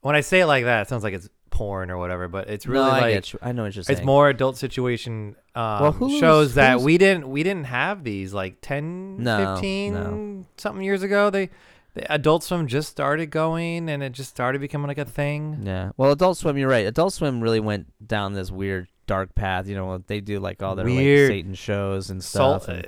when 0.00 0.14
I 0.16 0.20
say 0.22 0.40
it 0.40 0.46
like 0.46 0.64
that, 0.64 0.82
it 0.82 0.88
sounds 0.88 1.04
like 1.04 1.14
it's 1.14 1.28
porn 1.54 1.90
or 1.90 1.96
whatever, 1.98 2.26
but 2.28 2.50
it's 2.50 2.66
really 2.66 2.84
no, 2.84 2.90
I 2.90 3.00
like 3.12 3.32
you. 3.32 3.38
I 3.40 3.52
know 3.52 3.62
what 3.62 3.74
you're 3.74 3.84
saying. 3.84 3.98
it's 3.98 4.04
more 4.04 4.28
adult 4.28 4.56
situation 4.58 5.36
um, 5.54 5.80
Well, 5.82 5.92
Hulu's- 5.94 6.18
shows 6.20 6.54
that 6.54 6.80
we 6.80 6.98
didn't 6.98 7.28
we 7.30 7.42
didn't 7.42 7.64
have 7.66 8.04
these 8.04 8.34
like 8.34 8.58
10 8.60 9.22
No, 9.22 9.54
15 9.54 9.94
no. 9.94 10.44
something 10.56 10.84
years 10.84 11.02
ago 11.02 11.30
they 11.30 11.48
the 11.94 12.10
adult 12.12 12.42
swim 12.42 12.66
just 12.66 12.88
started 12.88 13.30
going 13.30 13.88
and 13.88 14.02
it 14.02 14.10
just 14.12 14.28
started 14.30 14.60
becoming 14.60 14.88
like 14.88 14.98
a 14.98 15.04
thing 15.04 15.60
Yeah. 15.64 15.92
Well, 15.96 16.10
Adult 16.10 16.36
Swim, 16.38 16.58
you're 16.58 16.68
right. 16.68 16.86
Adult 16.86 17.12
Swim 17.12 17.40
really 17.40 17.60
went 17.60 17.86
down 18.04 18.32
this 18.32 18.50
weird 18.50 18.88
dark 19.06 19.32
path. 19.36 19.68
You 19.68 19.76
know, 19.76 19.98
they 20.06 20.20
do 20.20 20.40
like 20.40 20.60
all 20.60 20.74
their 20.74 20.86
Weird. 20.86 21.30
like 21.30 21.36
Satan 21.36 21.54
shows 21.54 22.10
and 22.10 22.22
stuff. 22.24 22.66
and- 22.66 22.84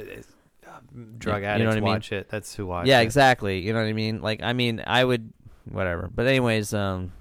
uh, 0.67 0.71
drug 1.19 1.43
You 1.43 1.43
know 1.43 1.49
addicts 1.55 1.69
what 1.69 1.77
I 1.77 1.81
mean? 1.81 1.85
watch 1.85 2.11
it 2.13 2.29
that's 2.29 2.55
who 2.57 2.67
watch 2.67 2.87
yeah, 2.89 2.99
it 2.99 3.05
exactly. 3.05 3.61
You 3.61 3.73
know 3.73 3.79
what 3.81 3.87
I 3.89 3.93
mean? 3.93 4.21
Like, 4.23 4.43
I 4.43 4.53
mean, 4.53 4.83
I 4.85 5.05
would, 5.05 5.33
whatever. 5.71 6.11
But 6.13 6.27
anyways, 6.27 6.75
um, 6.75 7.13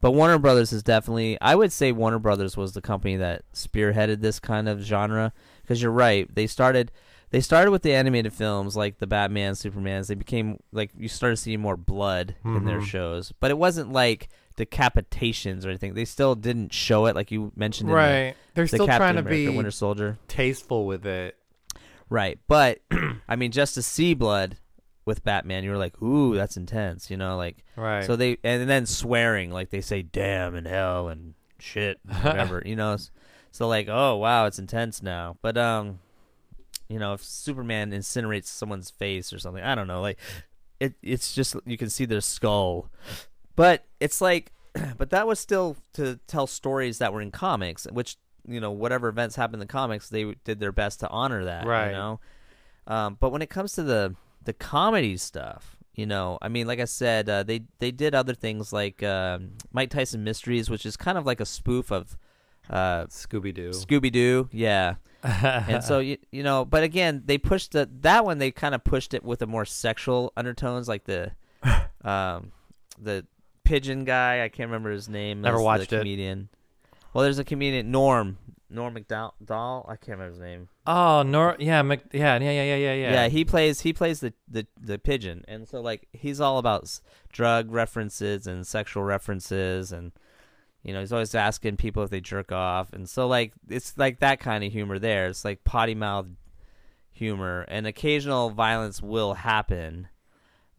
but 0.00 0.12
Warner 0.12 0.38
Brothers 0.38 0.72
is 0.72 0.82
definitely. 0.82 1.38
I 1.40 1.54
would 1.54 1.72
say 1.72 1.92
Warner 1.92 2.18
Brothers 2.18 2.56
was 2.56 2.72
the 2.72 2.80
company 2.80 3.16
that 3.16 3.42
spearheaded 3.52 4.20
this 4.20 4.38
kind 4.40 4.68
of 4.68 4.80
genre. 4.80 5.32
Because 5.62 5.82
you're 5.82 5.92
right, 5.92 6.32
they 6.34 6.46
started. 6.46 6.90
They 7.30 7.40
started 7.42 7.70
with 7.72 7.82
the 7.82 7.92
animated 7.94 8.32
films 8.32 8.74
like 8.74 8.98
the 8.98 9.06
Batman, 9.06 9.52
Supermans. 9.52 10.06
They 10.06 10.14
became 10.14 10.58
like 10.72 10.90
you 10.96 11.08
started 11.08 11.36
seeing 11.36 11.60
more 11.60 11.76
blood 11.76 12.34
in 12.44 12.64
their 12.64 12.80
Mhm. 12.80 12.86
shows, 12.86 13.32
but 13.38 13.50
it 13.50 13.58
wasn't 13.58 13.92
like 13.92 14.28
decapitations 14.56 15.64
or 15.64 15.68
anything. 15.68 15.94
They 15.94 16.04
still 16.06 16.34
didn't 16.34 16.72
show 16.72 17.06
it, 17.06 17.14
like 17.14 17.30
you 17.30 17.52
mentioned. 17.56 17.88
in 17.90 17.94
the- 17.94 17.96
right 17.96 18.34
they're 18.54 18.64
the 18.64 18.68
still 18.68 18.86
Captain 18.86 18.98
trying 18.98 19.14
to 19.14 19.20
America 19.20 19.50
be 19.50 19.56
Winter 19.56 19.70
Soldier. 19.70 20.18
tasteful 20.26 20.86
with 20.86 21.06
it 21.06 21.36
Right. 22.10 22.38
But 22.48 22.78
I 23.28 23.36
mean 23.36 23.50
just 23.52 23.74
to 23.74 23.82
see 23.82 24.14
blood 24.14 24.56
with 25.08 25.24
Batman, 25.24 25.64
you 25.64 25.70
were 25.70 25.78
like, 25.78 26.00
"Ooh, 26.02 26.34
that's 26.34 26.58
intense," 26.58 27.10
you 27.10 27.16
know, 27.16 27.38
like 27.38 27.64
right 27.76 28.04
so 28.04 28.14
they 28.14 28.36
and 28.44 28.68
then 28.68 28.84
swearing 28.84 29.50
like 29.50 29.70
they 29.70 29.80
say 29.80 30.02
damn 30.02 30.54
and 30.54 30.66
hell 30.66 31.08
and 31.08 31.32
shit, 31.58 31.98
and 32.06 32.18
whatever, 32.24 32.62
you 32.64 32.76
know. 32.76 32.98
So 33.50 33.66
like, 33.66 33.88
"Oh, 33.88 34.16
wow, 34.16 34.44
it's 34.44 34.58
intense 34.58 35.02
now." 35.02 35.38
But 35.40 35.56
um 35.56 36.00
you 36.90 36.98
know, 36.98 37.14
if 37.14 37.24
Superman 37.24 37.90
incinerates 37.90 38.46
someone's 38.46 38.90
face 38.90 39.32
or 39.32 39.38
something, 39.38 39.64
I 39.64 39.74
don't 39.74 39.88
know, 39.88 40.02
like 40.02 40.18
it 40.78 40.94
it's 41.02 41.34
just 41.34 41.56
you 41.64 41.78
can 41.78 41.88
see 41.88 42.04
their 42.04 42.20
skull. 42.20 42.90
But 43.56 43.86
it's 44.00 44.20
like 44.20 44.52
but 44.98 45.08
that 45.08 45.26
was 45.26 45.40
still 45.40 45.78
to 45.94 46.20
tell 46.26 46.46
stories 46.46 46.98
that 46.98 47.14
were 47.14 47.22
in 47.22 47.30
comics, 47.30 47.86
which 47.90 48.18
you 48.46 48.60
know 48.60 48.72
whatever 48.72 49.08
events 49.08 49.36
happened 49.36 49.62
in 49.62 49.66
the 49.66 49.72
comics, 49.72 50.10
they 50.10 50.34
did 50.44 50.60
their 50.60 50.70
best 50.70 51.00
to 51.00 51.08
honor 51.08 51.46
that. 51.46 51.66
Right. 51.66 51.86
You 51.86 51.92
know, 51.92 52.20
um, 52.86 53.16
but 53.18 53.32
when 53.32 53.40
it 53.40 53.48
comes 53.48 53.72
to 53.72 53.82
the 53.82 54.14
the 54.48 54.54
comedy 54.54 55.18
stuff, 55.18 55.76
you 55.94 56.06
know, 56.06 56.38
I 56.40 56.48
mean, 56.48 56.66
like 56.66 56.80
I 56.80 56.86
said, 56.86 57.28
uh, 57.28 57.42
they 57.42 57.64
they 57.80 57.90
did 57.90 58.14
other 58.14 58.32
things 58.32 58.72
like 58.72 59.02
um 59.02 59.50
Mike 59.72 59.90
Tyson 59.90 60.24
Mysteries, 60.24 60.70
which 60.70 60.86
is 60.86 60.96
kind 60.96 61.18
of 61.18 61.26
like 61.26 61.38
a 61.38 61.44
spoof 61.44 61.92
of 61.92 62.16
uh, 62.70 63.04
scooby-doo 63.08 63.70
Scooby 63.70 64.10
Doo. 64.10 64.48
Yeah, 64.50 64.94
and 65.22 65.84
so 65.84 65.98
you 66.08 66.16
you 66.32 66.42
know, 66.42 66.64
but 66.64 66.82
again, 66.82 67.24
they 67.26 67.36
pushed 67.36 67.72
the 67.72 67.90
that 68.00 68.24
one. 68.24 68.38
They 68.38 68.50
kind 68.50 68.74
of 68.74 68.82
pushed 68.84 69.12
it 69.12 69.22
with 69.22 69.42
a 69.42 69.46
more 69.46 69.66
sexual 69.66 70.32
undertones, 70.34 70.88
like 70.88 71.04
the 71.04 71.32
um 72.02 72.52
the 72.98 73.26
pigeon 73.64 74.04
guy. 74.04 74.42
I 74.44 74.48
can't 74.48 74.70
remember 74.70 74.90
his 74.90 75.10
name. 75.10 75.42
Never 75.42 75.56
is 75.56 75.60
the 75.60 75.64
watched 75.64 75.92
it. 75.92 75.98
Comedian. 75.98 76.48
Well, 77.12 77.22
there's 77.22 77.38
a 77.38 77.44
comedian 77.44 77.90
Norm 77.90 78.38
Norm 78.70 78.94
McDowell. 78.94 79.88
I 79.88 79.96
can't 79.96 80.18
remember 80.18 80.30
his 80.32 80.38
name. 80.40 80.68
oh 80.86 81.22
nor 81.22 81.56
yeah 81.58 81.80
Mc, 81.82 82.00
yeah 82.12 82.38
yeah 82.38 82.50
yeah 82.50 82.62
yeah 82.62 82.76
yeah 82.76 82.94
Yeah. 83.12 83.28
he 83.28 83.44
plays 83.44 83.80
he 83.80 83.92
plays 83.92 84.20
the, 84.20 84.32
the 84.46 84.66
the 84.80 84.98
pigeon, 84.98 85.44
and 85.48 85.66
so 85.68 85.80
like 85.80 86.08
he's 86.12 86.40
all 86.40 86.58
about 86.58 86.82
s- 86.84 87.00
drug 87.32 87.70
references 87.72 88.46
and 88.46 88.66
sexual 88.66 89.02
references, 89.04 89.90
and 89.92 90.12
you 90.82 90.92
know 90.92 91.00
he's 91.00 91.12
always 91.12 91.34
asking 91.34 91.76
people 91.78 92.02
if 92.02 92.10
they 92.10 92.20
jerk 92.20 92.52
off, 92.52 92.92
and 92.92 93.08
so 93.08 93.26
like 93.26 93.52
it's 93.68 93.96
like 93.96 94.20
that 94.20 94.40
kind 94.40 94.62
of 94.64 94.72
humor 94.72 94.98
there. 94.98 95.28
It's 95.28 95.44
like 95.44 95.64
potty 95.64 95.94
mouth 95.94 96.26
humor, 97.10 97.64
and 97.68 97.86
occasional 97.86 98.50
violence 98.50 99.02
will 99.02 99.34
happen, 99.34 100.08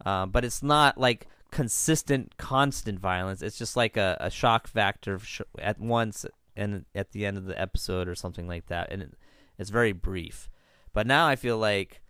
um, 0.06 0.30
but 0.30 0.44
it's 0.44 0.62
not 0.62 0.96
like 0.96 1.26
consistent, 1.50 2.36
constant 2.38 2.98
violence. 3.00 3.42
It's 3.42 3.58
just 3.58 3.76
like 3.76 3.96
a, 3.96 4.16
a 4.20 4.30
shock 4.30 4.66
factor 4.68 5.18
sh- 5.18 5.40
at 5.58 5.78
once 5.80 6.24
and 6.60 6.84
at 6.94 7.12
the 7.12 7.24
end 7.26 7.36
of 7.38 7.46
the 7.46 7.60
episode 7.60 8.06
or 8.08 8.14
something 8.14 8.46
like 8.46 8.66
that, 8.66 8.92
and 8.92 9.02
it, 9.02 9.14
it's 9.58 9.70
very 9.70 9.92
brief. 9.92 10.48
But 10.92 11.06
now 11.06 11.26
I 11.26 11.34
feel 11.36 11.58
like, 11.58 12.00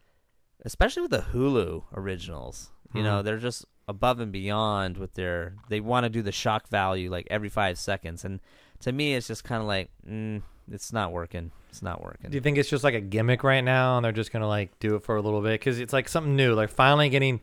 especially 0.64 1.02
with 1.02 1.10
the 1.12 1.26
Hulu 1.32 1.84
originals, 1.94 2.70
you 2.94 3.02
know, 3.02 3.20
Mhm. 3.20 3.24
they're 3.24 3.38
just 3.38 3.64
above 3.88 4.20
and 4.20 4.32
beyond 4.32 4.96
with 4.98 5.14
their. 5.14 5.54
They 5.68 5.80
want 5.80 6.04
to 6.04 6.10
do 6.10 6.22
the 6.22 6.32
shock 6.32 6.68
value 6.68 7.10
like 7.10 7.26
every 7.30 7.48
five 7.48 7.78
seconds, 7.78 8.24
and 8.24 8.40
to 8.80 8.92
me, 8.92 9.14
it's 9.14 9.26
just 9.28 9.44
kind 9.44 9.60
of 9.60 9.66
like, 9.68 9.90
mm, 10.08 10.42
it's 10.70 10.92
not 10.92 11.12
working. 11.12 11.50
It's 11.68 11.82
not 11.82 12.02
working. 12.02 12.30
Do 12.30 12.34
you 12.36 12.40
think 12.40 12.58
it's 12.58 12.68
just 12.70 12.82
like 12.84 12.94
a 12.94 13.00
gimmick 13.00 13.44
right 13.44 13.60
now, 13.62 13.96
and 13.96 14.04
they're 14.04 14.12
just 14.12 14.32
gonna 14.32 14.48
like 14.48 14.78
do 14.80 14.96
it 14.96 15.02
for 15.04 15.16
a 15.16 15.22
little 15.22 15.40
bit 15.40 15.60
because 15.60 15.78
it's 15.80 15.92
like 15.92 16.08
something 16.08 16.34
new? 16.36 16.54
Like 16.54 16.70
finally 16.70 17.08
getting 17.08 17.40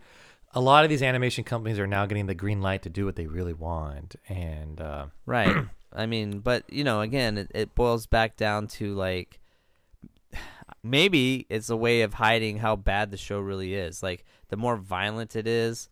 a 0.54 0.62
lot 0.62 0.84
of 0.84 0.90
these 0.90 1.04
animation 1.04 1.44
companies 1.44 1.78
are 1.80 1.88
now 1.88 2.06
getting 2.06 2.26
the 2.26 2.34
green 2.36 2.62
light 2.62 2.82
to 2.84 2.90
do 2.90 3.06
what 3.06 3.16
they 3.16 3.28
really 3.28 3.54
want, 3.54 4.16
and 4.28 4.82
uh, 4.82 5.06
Right. 5.26 5.66
I 5.94 6.06
mean, 6.06 6.40
but 6.40 6.64
you 6.72 6.84
know, 6.84 7.02
again, 7.02 7.38
it, 7.38 7.52
it 7.56 7.76
boils 7.76 8.06
back 8.08 8.36
down 8.38 8.68
to 8.68 8.94
like 8.94 9.40
maybe 10.84 11.46
it's 11.50 11.70
a 11.70 11.76
way 11.78 12.02
of 12.02 12.16
hiding 12.16 12.58
how 12.58 12.76
bad 12.76 13.12
the 13.12 13.18
show 13.18 13.40
really 13.40 13.74
is. 13.74 14.04
Like 14.04 14.26
the 14.50 14.58
more 14.58 14.78
violent 14.78 15.36
it 15.36 15.48
is, 15.48 15.90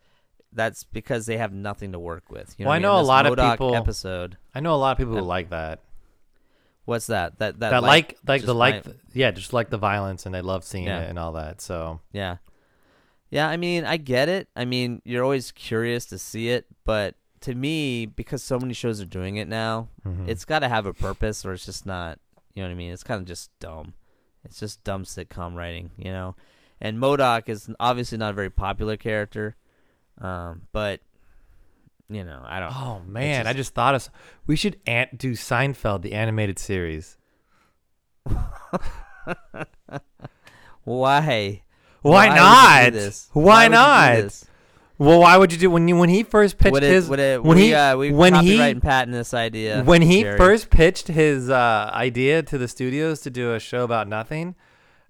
that's 0.53 0.83
because 0.83 1.25
they 1.25 1.37
have 1.37 1.53
nothing 1.53 1.91
to 1.91 1.99
work 1.99 2.29
with. 2.29 2.55
You 2.57 2.65
know 2.65 2.69
Well, 2.69 2.75
I 2.75 2.79
know 2.79 2.95
a 2.97 3.01
This 3.01 3.07
lot 3.07 3.25
of 3.25 3.35
people- 3.51 3.75
episode. 3.75 4.37
I 4.53 4.59
know 4.59 4.73
a 4.73 4.77
lot 4.77 4.91
of 4.91 4.97
people 4.97 5.15
who 5.15 5.21
like 5.21 5.49
that. 5.49 5.79
What's 6.85 7.07
that? 7.07 7.39
That 7.39 7.59
that, 7.61 7.71
That, 7.71 7.83
like 7.83 8.17
like 8.27 8.43
the 8.43 8.53
like 8.53 8.83
vi- 8.83 8.93
yeah, 9.13 9.31
just 9.31 9.53
like 9.53 9.69
the 9.69 9.77
violence, 9.77 10.25
and 10.25 10.35
they 10.35 10.41
love 10.41 10.63
seeing 10.63 10.85
Yeah. 10.85 11.01
it 11.01 11.09
and 11.09 11.17
all 11.17 11.31
that. 11.33 11.59
So 11.61 11.99
Yeah. 12.13 12.37
Yeah, 13.31 13.49
I 13.49 13.57
mean, 13.57 13.85
I 13.85 13.97
get 13.97 14.29
it. 14.29 14.47
I 14.55 14.65
mean, 14.65 15.01
you're 15.03 15.23
always 15.23 15.51
curious 15.51 16.05
to 16.05 16.19
see 16.19 16.49
it, 16.49 16.67
but 16.85 17.15
to 17.45 17.55
me, 17.55 18.05
because 18.05 18.43
so 18.43 18.59
many 18.59 18.73
shows 18.73 19.01
are 19.01 19.05
doing 19.05 19.37
it 19.37 19.47
now, 19.47 19.87
mhm. 20.05 20.27
it's 20.27 20.45
got 20.45 20.59
to 20.59 20.69
have 20.69 20.85
a 20.85 20.93
purpose 20.93 21.45
or 21.45 21.53
it's 21.53 21.65
just 21.65 21.85
not 21.85 22.19
you 22.55 22.63
know 22.63 22.69
what 22.69 22.73
i 22.73 22.75
mean 22.75 22.91
it's 22.91 23.03
kind 23.03 23.21
of 23.21 23.27
just 23.27 23.51
dumb 23.59 23.93
it's 24.43 24.59
just 24.59 24.83
dumb 24.83 25.03
sitcom 25.03 25.55
writing 25.55 25.91
you 25.97 26.11
know 26.11 26.35
and 26.81 26.97
MODOK 26.97 27.47
is 27.49 27.69
obviously 27.79 28.17
not 28.17 28.31
a 28.31 28.33
very 28.33 28.49
popular 28.49 28.97
character 28.97 29.55
um, 30.21 30.61
but 30.71 31.01
you 32.09 32.23
know 32.23 32.41
i 32.45 32.59
don't 32.59 32.73
oh 32.73 33.01
man, 33.05 33.41
I 33.45 33.51
just- 33.51 33.57
just 33.57 33.73
thought 33.75 33.93
of 33.95 34.09
we 34.47 34.55
should 34.55 34.79
ant 34.87 35.17
do 35.17 35.33
Seinfeld 35.33 36.01
the 36.01 36.13
animated 36.13 36.57
series. 36.57 37.17
why 40.83 41.61
Why, 42.01 42.25
you 42.27 42.35
not? 42.35 42.93
Why, 43.33 43.67
do 43.67 43.71
not? 43.73 44.43
Well, 44.97 45.19
why 45.19 45.35
would 45.37 45.51
you 45.51 45.57
do 45.57 45.69
when 45.69 45.87
you 45.87 45.95
when 45.97 46.09
he 46.09 46.23
first 46.23 46.57
pitched 46.57 46.71
would 46.71 46.83
it, 46.83 46.91
his 46.91 47.09
would 47.09 47.19
it, 47.19 47.43
when 47.43 47.57
we, 47.57 47.67
he 47.67 47.73
uh, 47.73 47.97
we 47.97 48.11
when 48.11 48.33
he 48.35 48.59
and 48.61 48.81
patent 48.81 49.11
this 49.11 49.33
idea 49.33 49.83
when 49.83 50.01
he 50.01 50.21
Jerry. 50.21 50.37
first 50.37 50.69
pitched 50.69 51.09
his 51.09 51.49
uh, 51.49 51.89
idea 51.93 52.41
to 52.43 52.57
the 52.57 52.67
studios 52.67 53.19
to 53.21 53.29
do 53.29 53.53
a 53.53 53.59
show 53.59 53.83
about 53.83 54.07
nothing, 54.07 54.55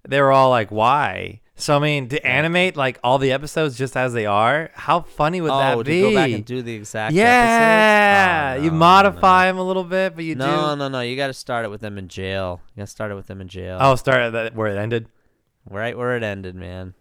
they 0.08 0.20
were 0.20 0.32
all 0.32 0.50
like, 0.50 0.70
"Why?" 0.72 1.40
So 1.54 1.76
I 1.76 1.78
mean, 1.78 2.08
to 2.08 2.26
animate 2.26 2.76
like 2.76 2.98
all 3.04 3.18
the 3.18 3.30
episodes 3.32 3.78
just 3.78 3.96
as 3.96 4.12
they 4.12 4.26
are, 4.26 4.70
how 4.74 5.00
funny 5.02 5.40
would 5.40 5.52
oh 5.52 5.58
that 5.58 5.76
to 5.76 5.84
be? 5.84 6.00
go 6.02 6.12
back 6.14 6.30
and 6.30 6.44
do 6.44 6.62
the 6.62 6.74
exact 6.74 7.14
yeah, 7.14 8.50
episodes? 8.56 8.60
Oh, 8.60 8.64
you 8.64 8.70
no, 8.70 8.74
no, 8.74 8.78
modify 8.80 9.46
them 9.46 9.58
a 9.58 9.62
little 9.62 9.84
bit, 9.84 10.14
but 10.16 10.24
you 10.24 10.34
no. 10.34 10.44
do. 10.46 10.50
no 10.50 10.74
no 10.74 10.88
no 10.88 11.00
you 11.00 11.16
got 11.16 11.28
to 11.28 11.32
start 11.32 11.64
it 11.64 11.68
with 11.68 11.80
them 11.80 11.96
in 11.96 12.08
jail 12.08 12.60
you 12.74 12.80
got 12.80 12.86
to 12.86 12.90
start 12.90 13.10
it 13.12 13.14
with 13.14 13.28
them 13.28 13.40
in 13.40 13.48
jail 13.48 13.78
Oh, 13.80 13.94
start 13.94 14.18
at 14.20 14.32
that 14.32 14.54
where 14.54 14.66
it 14.66 14.76
ended. 14.76 15.08
right 15.70 15.96
where 15.96 16.16
it 16.16 16.22
ended 16.22 16.54
man 16.56 16.92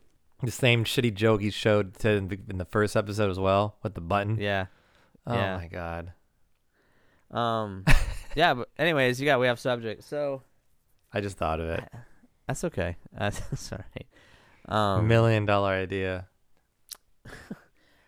The 0.46 0.52
same 0.52 0.84
shitty 0.86 1.14
joke 1.14 1.42
he 1.42 1.50
showed 1.50 1.96
to 2.00 2.10
in 2.10 2.28
the, 2.30 2.40
in 2.50 2.58
the 2.58 2.66
first 2.66 2.96
episode 2.96 3.30
as 3.30 3.40
well 3.40 3.76
with 3.84 3.94
the 3.96 4.02
button. 4.02 4.38
yeah 4.40 4.68
Oh 5.28 5.34
yeah. 5.34 5.58
my 5.58 5.68
god. 5.68 6.14
Um, 7.32 7.84
yeah, 8.36 8.54
but 8.54 8.70
anyways, 8.78 9.20
you 9.20 9.26
got 9.26 9.40
we 9.40 9.48
have 9.48 9.60
subject. 9.60 10.04
So 10.04 10.44
I 11.12 11.20
just 11.22 11.38
thought 11.38 11.60
of 11.60 11.68
it. 11.70 11.84
That's 12.48 12.64
okay. 12.66 12.96
That's 13.18 13.72
all 13.72 13.80
right. 13.80 14.08
Um, 14.98 15.08
Million 15.08 15.46
dollar 15.46 15.72
idea. 15.74 16.28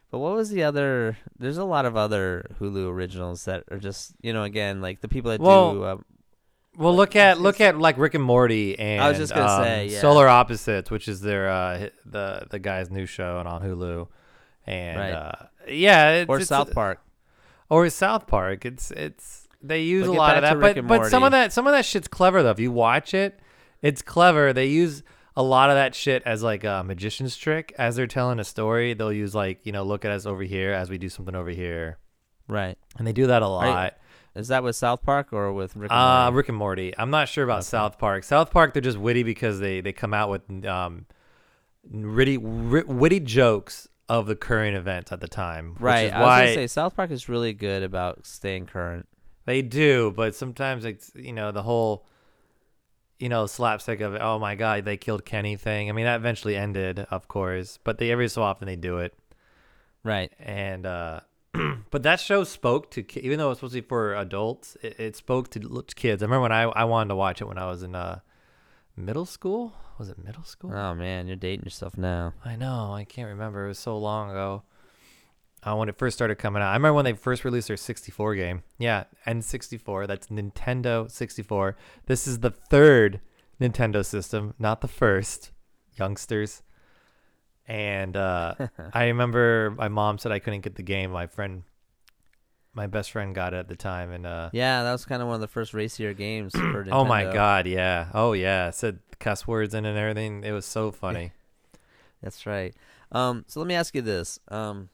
But 0.09 0.19
what 0.19 0.35
was 0.35 0.49
the 0.49 0.63
other? 0.63 1.17
There's 1.37 1.57
a 1.57 1.65
lot 1.65 1.85
of 1.85 1.97
other 1.97 2.45
Hulu 2.61 2.87
originals 2.89 3.43
that 3.43 3.65
are 3.69 3.77
just 3.77 4.13
you 4.21 4.31
know 4.31 4.43
again 4.43 4.79
like 4.81 5.01
the 5.01 5.09
people 5.09 5.31
that 5.31 5.41
Well, 5.41 5.73
do. 5.73 5.83
Um, 5.83 6.05
Well, 6.77 6.95
look 6.95 7.15
at 7.15 7.39
look 7.41 7.59
at 7.59 7.77
like 7.77 7.97
Rick 7.97 8.13
and 8.13 8.23
Morty 8.23 8.77
and 8.77 9.01
I 9.01 9.09
was 9.09 9.17
just 9.17 9.33
gonna 9.33 9.51
um, 9.51 9.63
say, 9.63 9.87
yeah. 9.87 9.99
Solar 9.99 10.27
Opposites, 10.27 10.91
which 10.91 11.07
is 11.07 11.21
their 11.21 11.49
uh, 11.49 11.89
the 12.05 12.45
the 12.51 12.59
guy's 12.59 12.91
new 12.91 13.05
show 13.07 13.39
and 13.39 13.47
on 13.47 13.61
Hulu, 13.63 14.07
and 14.67 14.99
Right. 14.99 15.11
uh, 15.11 15.31
yeah, 15.67 16.11
it's, 16.11 16.29
or 16.29 16.35
it's- 16.35 16.47
South 16.49 16.71
Park. 16.73 17.01
or 17.69 17.89
South 17.89 18.27
Park. 18.27 18.63
It's 18.65 18.91
it's 18.91 19.47
they 19.61 19.81
use 19.81 20.05
But 20.05 20.13
a 20.13 20.17
lot 20.17 20.35
of 20.37 20.41
that, 20.43 20.59
but 20.59 20.87
but 20.87 21.09
some 21.09 21.23
of 21.23 21.31
that 21.31 21.51
some 21.51 21.65
of 21.65 21.73
that 21.73 21.83
shit's 21.85 22.07
clever 22.07 22.43
though. 22.43 22.51
If 22.51 22.59
you 22.59 22.71
watch 22.71 23.13
it, 23.15 23.39
it's 23.81 24.03
clever. 24.03 24.53
They 24.53 24.67
use 24.67 25.01
a 25.35 25.41
lot 25.41 25.69
of 25.71 25.75
that 25.75 25.95
shit 25.95 26.21
as 26.27 26.43
like 26.43 26.63
a 26.63 26.83
magician's 26.83 27.35
trick 27.35 27.73
as 27.79 27.95
they're 27.95 28.05
telling 28.07 28.39
a 28.39 28.43
story. 28.43 28.93
They'll 28.93 29.11
use 29.11 29.33
like 29.33 29.65
you 29.65 29.71
know 29.71 29.83
look 29.83 30.05
at 30.05 30.11
us 30.11 30.27
over 30.27 30.43
here 30.43 30.73
as 30.73 30.91
we 30.91 30.99
do 30.99 31.09
something 31.09 31.33
over 31.35 31.49
here, 31.49 31.97
Right. 32.47 32.77
and 32.99 33.07
they 33.07 33.13
do 33.13 33.25
that 33.27 33.41
a 33.41 33.47
Right. 33.47 33.93
Is 34.37 34.47
that 34.49 34.63
with 34.63 34.75
South 34.75 35.01
Park 35.03 35.33
or 35.33 35.51
with 35.51 35.75
Rick? 35.75 35.91
And 35.91 35.99
Uh, 35.99 36.23
Morty? 36.25 36.35
Rick 36.37 36.49
and 36.49 36.57
Morty. 36.57 36.93
I'm 36.97 37.09
not 37.09 37.27
sure 37.27 37.43
about 37.43 37.59
Okay. 37.59 37.63
South 37.65 37.97
Park. 37.97 38.23
South 38.23 38.51
Park, 38.51 38.73
they're 38.73 38.81
just 38.81 38.97
witty 38.97 39.23
because 39.23 39.59
they 39.59 39.81
they 39.81 39.91
come 39.93 40.13
out 40.13 40.29
with 40.29 40.65
um, 40.65 41.05
witty 41.89 42.37
witty 42.37 43.19
jokes 43.19 43.87
of 44.09 44.25
the 44.27 44.35
current 44.35 44.75
events 44.77 45.11
at 45.11 45.19
the 45.19 45.27
time. 45.27 45.71
which 45.73 45.81
right. 45.81 46.05
is 46.05 46.11
I 46.13 46.19
was 46.19 46.25
why 46.25 46.39
gonna 46.43 46.53
say 46.53 46.67
South 46.67 46.95
Park 46.95 47.11
is 47.11 47.27
really 47.27 47.53
good 47.53 47.83
about 47.83 48.25
staying 48.25 48.67
current. 48.67 49.07
they 49.45 49.61
do, 49.61 50.13
but 50.15 50.35
sometimes 50.35 50.85
it's 50.85 51.11
you 51.15 51.33
know 51.33 51.51
the 51.51 51.63
whole 51.63 52.05
you 53.19 53.29
know 53.29 53.47
slapstick 53.47 53.99
of 54.01 54.13
oh 54.15 54.37
my 54.37 54.53
god 54.55 54.85
they 54.85 54.95
killed 54.97 55.25
Kenny 55.25 55.55
thing. 55.55 55.89
I 55.89 55.93
mean 55.93 56.05
that 56.05 56.17
eventually 56.17 56.55
ended, 56.55 56.99
of 57.11 57.27
course, 57.27 57.79
but 57.83 57.97
they 57.97 58.11
every 58.11 58.27
so 58.29 58.43
often 58.43 58.67
they 58.67 58.75
do 58.75 58.99
it. 58.99 59.13
Right. 60.03 60.31
and 60.39 60.85
uh 60.85 61.21
but 61.91 62.03
that 62.03 62.19
show 62.19 62.43
spoke 62.43 62.91
to 62.91 63.03
even 63.19 63.37
though 63.37 63.47
it 63.47 63.49
was 63.49 63.57
supposed 63.59 63.73
to 63.73 63.81
be 63.81 63.87
for 63.87 64.15
adults 64.15 64.77
it, 64.81 64.99
it 64.99 65.15
spoke 65.15 65.49
to 65.51 65.61
l- 65.61 65.83
kids. 65.95 66.21
I 66.21 66.25
remember 66.25 66.43
when 66.43 66.51
I, 66.51 66.63
I 66.63 66.83
wanted 66.85 67.09
to 67.09 67.15
watch 67.15 67.41
it 67.41 67.45
when 67.45 67.57
i 67.57 67.67
was 67.67 67.83
in 67.83 67.95
uh 67.95 68.19
middle 68.95 69.25
school? 69.25 69.73
Was 69.97 70.09
it 70.09 70.23
middle 70.23 70.43
school? 70.43 70.73
Oh 70.73 70.93
man, 70.93 71.27
you're 71.27 71.35
dating 71.35 71.65
yourself 71.65 71.97
now. 71.97 72.33
i 72.43 72.55
know. 72.55 72.93
I 72.93 73.03
can't 73.03 73.29
remember. 73.29 73.65
It 73.65 73.69
was 73.69 73.79
so 73.79 73.97
long 73.97 74.31
ago. 74.31 74.63
Uh, 75.63 75.75
when 75.75 75.89
it 75.89 75.97
first 75.97 76.15
started 76.15 76.35
coming 76.35 76.61
out. 76.61 76.69
I 76.69 76.73
remember 76.73 76.93
when 76.93 77.05
they 77.05 77.13
first 77.13 77.43
released 77.43 77.67
their 77.67 77.77
64 77.77 78.35
game. 78.35 78.63
Yeah 78.77 79.05
n64 79.25 80.07
that's 80.07 80.27
nintendo 80.27 81.09
64 81.09 81.75
this 82.05 82.27
is 82.27 82.39
the 82.39 82.51
third 82.51 83.19
nintendo 83.59 84.05
system 84.05 84.53
not 84.59 84.81
the 84.81 84.87
first. 84.87 85.51
Youngsters 85.97 86.61
and 87.67 88.15
uh 88.15 88.55
I 88.93 89.05
remember 89.07 89.73
my 89.77 89.87
mom 89.87 90.17
said 90.17 90.31
I 90.31 90.39
couldn't 90.39 90.61
get 90.61 90.75
the 90.75 90.83
game. 90.83 91.11
My 91.11 91.27
friend, 91.27 91.63
my 92.73 92.87
best 92.87 93.11
friend, 93.11 93.35
got 93.35 93.53
it 93.53 93.57
at 93.57 93.67
the 93.67 93.75
time, 93.75 94.11
and 94.11 94.25
uh, 94.25 94.49
Yeah, 94.53 94.83
that 94.83 94.91
was 94.91 95.05
kind 95.05 95.21
of 95.21 95.27
one 95.27 95.35
of 95.35 95.41
the 95.41 95.47
first 95.47 95.73
racier 95.73 96.13
games 96.13 96.53
oh 96.91 97.05
my 97.05 97.23
god, 97.23 97.67
yeah, 97.67 98.07
oh 98.13 98.33
yeah, 98.33 98.69
it 98.69 98.75
said 98.75 98.99
cuss 99.19 99.47
words 99.47 99.73
in 99.73 99.85
and 99.85 99.97
everything. 99.97 100.43
It 100.43 100.51
was 100.51 100.65
so 100.65 100.91
funny. 100.91 101.31
That's 102.21 102.45
right. 102.45 102.73
Um, 103.11 103.45
so 103.47 103.59
let 103.59 103.67
me 103.67 103.75
ask 103.75 103.93
you 103.95 104.01
this: 104.01 104.39
um, 104.47 104.89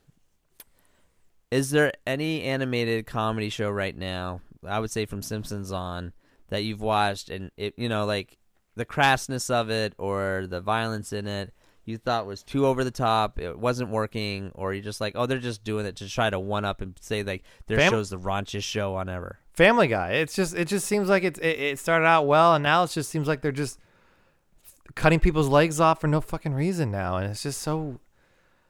Is 1.52 1.72
there 1.72 1.94
any 2.06 2.44
animated 2.44 3.06
comedy 3.06 3.50
show 3.50 3.70
right 3.70 3.96
now? 3.96 4.42
I 4.66 4.80
would 4.80 4.92
say 4.92 5.06
from 5.06 5.22
Simpsons 5.22 5.72
on 5.72 6.14
that 6.50 6.64
you've 6.64 6.82
watched, 6.82 7.30
and 7.30 7.52
it, 7.58 7.74
you 7.78 7.90
know, 7.90 8.06
like 8.06 8.38
the 8.76 8.86
crassness 8.86 9.50
of 9.50 9.70
it 9.70 9.94
or 9.98 10.46
the 10.48 10.62
violence 10.62 11.14
in 11.14 11.28
it, 11.28 11.54
you 11.86 11.98
thought 11.98 12.26
was 12.26 12.44
too 12.44 12.66
over 12.66 12.84
the 12.84 12.92
top, 12.92 13.40
it 13.40 13.58
wasn't 13.60 13.90
working, 13.90 14.52
or 14.56 14.74
you're 14.74 14.84
just 14.84 15.02
like, 15.02 15.14
oh, 15.16 15.26
they're 15.26 15.40
just 15.40 15.64
doing 15.64 15.86
it 15.86 15.96
to 15.98 16.10
try 16.10 16.30
to 16.30 16.40
one 16.40 16.66
up 16.66 16.82
and 16.82 16.96
say 17.02 17.24
like 17.24 17.44
their 17.68 17.78
Fam- 17.78 17.92
show's 17.92 18.10
the 18.10 18.18
raunchiest 18.18 18.64
show 18.64 18.96
on 18.96 19.10
ever. 19.10 19.40
Family 19.54 19.88
Guy. 19.88 20.14
It's 20.14 20.36
just 20.36 20.56
it 20.56 20.68
just 20.68 20.88
seems 20.88 21.10
like 21.10 21.24
it's 21.24 21.40
it, 21.40 21.60
it 21.60 21.80
started 21.80 22.06
out 22.06 22.26
well, 22.26 22.56
and 22.56 22.64
now 22.64 22.84
it 22.84 22.92
just 22.92 23.10
seems 23.10 23.28
like 23.28 23.42
they're 23.42 23.52
just 23.52 23.80
cutting 24.96 25.20
people's 25.20 25.48
legs 25.48 25.80
off 25.80 26.02
for 26.02 26.08
no 26.08 26.22
fucking 26.22 26.54
reason 26.54 26.92
now, 26.92 27.18
and 27.18 27.30
it's 27.30 27.44
just 27.44 27.62
so. 27.62 28.00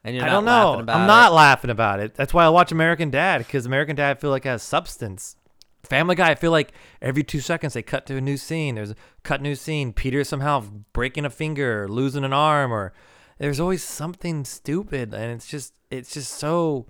And 0.03 0.15
you're 0.15 0.25
I 0.25 0.29
don't 0.29 0.43
know. 0.43 0.79
I'm 0.79 1.03
it. 1.03 1.07
not 1.07 1.31
laughing 1.31 1.69
about 1.69 2.01
it. 2.01 2.13
That's 2.15 2.33
why 2.33 2.43
I 2.43 2.49
watch 2.49 2.73
American 2.73 3.09
Dad 3.09 3.37
because 3.37 3.65
American 3.65 3.95
Dad 3.95 4.17
I 4.17 4.19
feel 4.19 4.31
like 4.31 4.43
has 4.43 4.61
substance. 4.61 5.37
Family 5.83 6.15
Guy, 6.15 6.31
I 6.31 6.35
feel 6.35 6.51
like 6.51 6.71
every 7.01 7.23
two 7.23 7.39
seconds 7.41 7.73
they 7.73 7.81
cut 7.83 8.05
to 8.05 8.15
a 8.17 8.21
new 8.21 8.37
scene. 8.37 8.75
There's 8.75 8.91
a 8.91 8.95
cut 9.23 9.41
new 9.41 9.55
scene. 9.55 9.91
Peter 9.93 10.23
somehow 10.23 10.61
breaking 10.93 11.25
a 11.25 11.29
finger, 11.29 11.83
or 11.83 11.87
losing 11.89 12.23
an 12.23 12.31
arm, 12.33 12.71
or 12.71 12.93
there's 13.37 13.59
always 13.59 13.83
something 13.83 14.45
stupid, 14.45 15.13
and 15.13 15.31
it's 15.31 15.47
just 15.47 15.73
it's 15.91 16.13
just 16.13 16.33
so. 16.33 16.85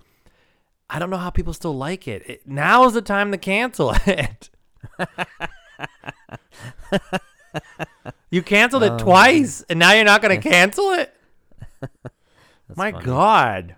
I 0.88 0.98
don't 0.98 1.10
know 1.10 1.16
how 1.16 1.30
people 1.30 1.52
still 1.54 1.74
like 1.76 2.06
it. 2.06 2.22
it 2.28 2.46
now 2.46 2.84
is 2.86 2.92
the 2.92 3.02
time 3.02 3.32
to 3.32 3.38
cancel 3.38 3.94
it. 4.06 4.50
you 8.30 8.42
canceled 8.42 8.82
it 8.84 8.92
Oh, 8.92 8.98
twice, 8.98 9.64
and 9.68 9.78
now 9.78 9.92
you're 9.92 10.04
not 10.04 10.22
going 10.22 10.40
to 10.40 10.48
cancel 10.48 10.90
it. 10.92 11.14
My 12.76 12.92
funny. 12.92 13.04
God. 13.04 13.76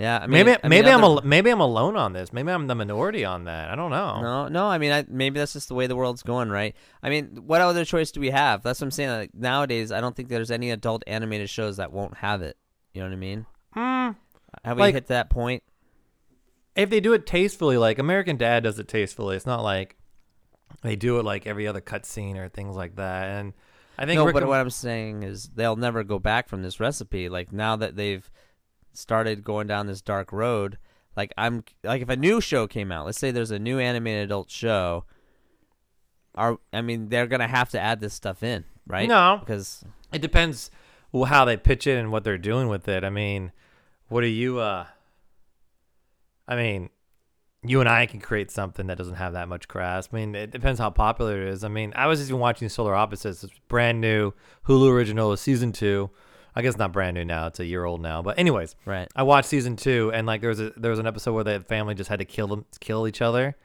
Yeah, 0.00 0.16
I 0.16 0.20
mean, 0.22 0.30
maybe 0.30 0.50
I 0.52 0.54
mean, 0.54 0.70
maybe 0.70 0.88
I'm 0.90 1.04
other- 1.04 1.20
al- 1.20 1.28
maybe 1.28 1.50
I'm 1.50 1.60
alone 1.60 1.94
on 1.94 2.14
this. 2.14 2.32
Maybe 2.32 2.50
I'm 2.50 2.66
the 2.68 2.74
minority 2.74 3.22
on 3.26 3.44
that. 3.44 3.68
I 3.70 3.74
don't 3.76 3.90
know. 3.90 4.22
No, 4.22 4.48
no. 4.48 4.66
I 4.66 4.78
mean, 4.78 4.92
I, 4.92 5.04
maybe 5.08 5.38
that's 5.38 5.52
just 5.52 5.68
the 5.68 5.74
way 5.74 5.86
the 5.86 5.94
world's 5.96 6.22
going, 6.22 6.48
right? 6.48 6.74
I 7.02 7.10
mean, 7.10 7.42
what 7.46 7.60
other 7.60 7.84
choice 7.84 8.10
do 8.10 8.18
we 8.18 8.30
have? 8.30 8.62
That's 8.62 8.80
what 8.80 8.86
I'm 8.86 8.90
saying. 8.92 9.10
Like 9.10 9.34
nowadays, 9.34 9.92
I 9.92 10.00
don't 10.00 10.16
think 10.16 10.30
there's 10.30 10.50
any 10.50 10.70
adult 10.70 11.04
animated 11.06 11.50
shows 11.50 11.76
that 11.76 11.92
won't 11.92 12.16
have 12.16 12.40
it. 12.40 12.56
You 12.94 13.02
know 13.02 13.08
what 13.08 13.12
I 13.14 13.18
mean? 13.18 13.46
Mm, 13.76 14.16
Have 14.64 14.76
we 14.78 14.80
Like- 14.84 14.94
hit 14.94 15.06
that 15.08 15.28
point? 15.28 15.62
if 16.76 16.88
they 16.88 17.00
do 17.00 17.12
it 17.12 17.26
tastefully, 17.26 17.76
like 17.76 17.98
American 17.98 18.36
Dad 18.38 18.62
does 18.62 18.78
it 18.78 18.88
tastefully, 18.88 19.36
it's 19.36 19.44
not 19.44 19.62
like 19.62 19.96
they 20.82 20.96
do 20.96 21.18
it 21.18 21.24
like 21.24 21.46
every 21.46 21.66
other 21.66 21.80
cutscene 21.82 22.36
or 22.36 22.48
things 22.48 22.74
like 22.74 22.96
that. 22.96 23.28
And 23.28 23.52
I 23.98 24.06
think 24.06 24.16
No, 24.18 24.24
but 24.32 24.36
and- 24.42 24.48
what 24.48 24.60
I'm 24.60 24.70
saying 24.70 25.24
is 25.24 25.50
they'll 25.54 25.76
never 25.76 26.04
go 26.04 26.18
back 26.18 26.48
from 26.48 26.62
this 26.62 26.80
recipe. 26.80 27.28
Like 27.28 27.52
now 27.52 27.76
that 27.76 27.96
they've 27.96 28.28
started 29.00 29.44
going 29.44 29.66
down 29.66 29.86
this 29.86 30.00
dark 30.00 30.32
road, 30.32 30.78
like 31.16 31.32
I'm 31.36 31.64
like 31.82 32.02
if 32.02 32.08
a 32.08 32.16
new 32.16 32.40
show 32.40 32.66
came 32.66 32.92
out, 32.92 33.06
let's 33.06 33.18
say 33.18 33.30
there's 33.30 33.50
a 33.50 33.58
new 33.58 33.78
animated 33.78 34.24
adult 34.24 34.50
show, 34.50 35.04
are 36.34 36.58
I 36.72 36.82
mean 36.82 37.08
they're 37.08 37.26
gonna 37.26 37.48
have 37.48 37.70
to 37.70 37.80
add 37.80 38.00
this 38.00 38.14
stuff 38.14 38.42
in, 38.42 38.64
right? 38.86 39.08
No. 39.08 39.38
because 39.40 39.84
it 40.12 40.22
depends 40.22 40.70
how 41.26 41.44
they 41.44 41.56
pitch 41.56 41.86
it 41.86 41.98
and 41.98 42.12
what 42.12 42.24
they're 42.24 42.38
doing 42.38 42.68
with 42.68 42.88
it. 42.88 43.04
I 43.04 43.10
mean, 43.10 43.52
what 44.08 44.22
are 44.24 44.28
you? 44.28 44.58
uh 44.58 44.86
I 46.46 46.56
mean, 46.56 46.90
you 47.62 47.80
and 47.80 47.88
I 47.88 48.06
can 48.06 48.20
create 48.20 48.50
something 48.50 48.86
that 48.88 48.98
doesn't 48.98 49.14
have 49.14 49.34
that 49.34 49.48
much 49.48 49.68
crass. 49.68 50.08
I 50.12 50.16
mean, 50.16 50.34
it 50.34 50.50
depends 50.50 50.80
how 50.80 50.90
popular 50.90 51.42
it 51.42 51.48
is. 51.48 51.62
I 51.62 51.68
mean, 51.68 51.92
I 51.94 52.06
was 52.06 52.28
even 52.28 52.40
watching 52.40 52.68
Solar 52.68 52.94
Opposites. 52.94 53.44
It's 53.44 53.52
brand 53.68 54.00
new 54.00 54.32
Hulu 54.66 54.90
original, 54.90 55.36
season 55.36 55.70
two. 55.72 56.10
I 56.54 56.62
guess 56.62 56.76
not 56.76 56.92
brand 56.92 57.14
new 57.14 57.24
now; 57.24 57.46
it's 57.46 57.60
a 57.60 57.64
year 57.64 57.84
old 57.84 58.00
now. 58.00 58.22
But 58.22 58.38
anyways, 58.38 58.76
right. 58.84 59.08
I 59.14 59.22
watched 59.22 59.48
season 59.48 59.76
two, 59.76 60.10
and 60.12 60.26
like 60.26 60.40
there 60.40 60.50
was 60.50 60.60
a 60.60 60.70
there 60.76 60.90
was 60.90 60.98
an 61.00 61.06
episode 61.06 61.32
where 61.34 61.44
the 61.44 61.60
family 61.60 61.94
just 61.94 62.10
had 62.10 62.18
to 62.18 62.24
kill 62.24 62.46
them, 62.48 62.64
kill 62.80 63.06
each 63.06 63.22
other, 63.22 63.56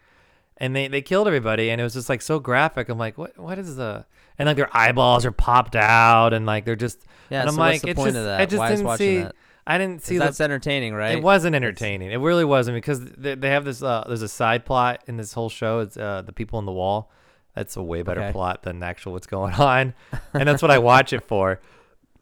and 0.58 0.76
they 0.76 0.88
they 0.88 1.02
killed 1.02 1.28
everybody, 1.28 1.70
and 1.72 1.82
it 1.82 1.84
was 1.84 1.94
just 1.94 2.10
like 2.10 2.22
so 2.22 2.40
graphic. 2.40 2.90
I'm 2.90 2.98
like, 2.98 3.18
what 3.18 3.38
what 3.38 3.58
is 3.60 3.76
the 3.76 4.06
and 4.38 4.48
like 4.48 4.58
their 4.58 4.70
eyeballs 4.76 5.26
are 5.26 5.32
popped 5.32 5.76
out, 5.76 6.34
and 6.34 6.46
like 6.46 6.66
they're 6.66 6.76
just 6.76 7.06
Yeah. 7.30 7.42
and 7.42 7.50
I'm 7.50 7.56
so 7.56 7.62
like, 7.62 7.74
what's 7.74 7.82
the 7.84 7.94
point 7.96 8.08
just, 8.10 8.18
of 8.18 8.26
that? 8.26 8.42
I 8.42 8.46
just 8.46 8.60
Why 8.60 8.70
didn't 8.70 8.86
watching 8.86 9.06
see. 9.06 9.18
that? 9.24 9.36
I 9.68 9.80
didn't 9.80 10.04
see 10.04 10.16
'Cause 10.16 10.20
the 10.20 10.26
that's 10.26 10.42
entertaining, 10.42 10.94
right? 10.94 11.18
it 11.18 11.24
wasn't 11.24 11.56
entertaining. 11.56 12.12
It 12.12 12.18
really 12.20 12.46
wasn't 12.46 12.76
because 12.76 13.04
they, 13.04 13.34
they 13.34 13.50
have 13.50 13.66
this. 13.66 13.82
Uh, 13.82 14.04
there's 14.08 14.22
a 14.22 14.28
side 14.28 14.64
plot 14.64 15.02
in 15.08 15.18
this 15.18 15.34
whole 15.34 15.50
show. 15.50 15.80
It's 15.80 15.98
uh, 15.98 16.22
the 16.24 16.32
people 16.34 16.60
in 16.60 16.66
the 16.66 16.72
wall. 16.72 17.12
That's 17.56 17.76
a 17.78 17.82
way 17.82 18.02
better 18.04 18.22
Okay. 18.22 18.32
plot 18.32 18.62
than 18.64 18.84
actual 18.84 19.14
what's 19.14 19.26
going 19.26 19.54
on, 19.60 19.96
and 20.34 20.48
that's 20.48 20.62
what 20.62 20.70
I 20.72 20.78
watch 20.78 21.14
it 21.14 21.24
for. 21.24 21.60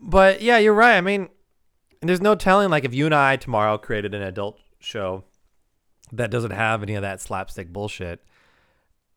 But 0.06 0.42
yeah, 0.42 0.58
you're 0.58 0.74
right. 0.74 0.98
I 0.98 1.02
mean, 1.02 1.30
there's 2.02 2.22
no 2.22 2.36
telling. 2.36 2.70
Like 2.70 2.84
if 2.84 2.94
you 2.94 3.06
and 3.06 3.16
I 3.16 3.38
tomorrow 3.38 3.78
created 3.78 4.14
an 4.14 4.22
adult 4.22 4.60
show 4.80 5.24
that 6.12 6.30
doesn't 6.30 6.52
have 6.52 6.84
any 6.84 6.96
of 6.96 7.02
that 7.02 7.22
slapstick 7.22 7.72
bullshit, 7.72 8.22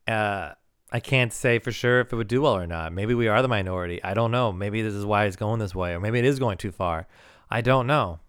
uh, 0.07 0.51
I 0.91 0.99
can't 1.01 1.33
say 1.33 1.59
for 1.59 1.71
sure 1.73 1.99
if 1.99 2.13
it 2.13 2.15
would 2.15 2.29
do 2.29 2.41
well 2.41 2.55
or 2.55 2.65
not. 2.65 2.93
Maybe 2.93 3.13
we 3.13 3.27
are 3.27 3.41
the 3.41 3.49
minority. 3.49 4.01
I 4.01 4.13
don't 4.13 4.31
know. 4.31 4.53
Maybe 4.53 4.81
this 4.81 4.93
is 4.93 5.05
why 5.05 5.25
it's 5.25 5.35
going 5.35 5.59
this 5.59 5.75
way, 5.75 5.93
or 5.93 5.99
maybe 5.99 6.19
it 6.19 6.25
is 6.25 6.39
going 6.39 6.57
too 6.57 6.71
far. 6.71 7.05
I 7.49 7.59
don't 7.61 7.87
know. 7.87 8.19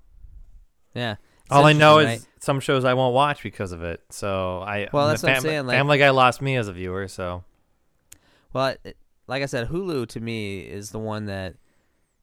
Yeah. 0.95 1.17
All 1.51 1.65
I 1.65 1.73
know 1.73 1.99
is 2.01 2.05
interesting, 2.07 2.33
some 2.41 2.61
shows 2.61 2.85
I 2.85 2.95
won't 2.95 3.15
watch 3.15 3.43
because 3.43 3.73
of 3.73 3.83
it. 3.83 4.03
So 4.11 4.59
I 4.61 4.89
Well, 4.93 5.09
that's 5.09 5.23
what 5.23 5.33
I'm 5.37 5.41
saying, 5.41 5.67
like- 5.67 5.77
Family 5.77 5.99
Guy 5.99 6.11
lost 6.11 6.43
me 6.43 6.57
as 6.57 6.69
a 6.69 6.73
viewer. 6.73 7.09
So? 7.09 7.45
Well, 8.53 8.75
like 9.29 9.43
I 9.43 9.47
said, 9.47 9.69
Hulu 9.69 10.09
to 10.09 10.21
me 10.21 10.61
is 10.61 10.91
the 10.91 10.99
one 10.99 11.27
that, 11.27 11.55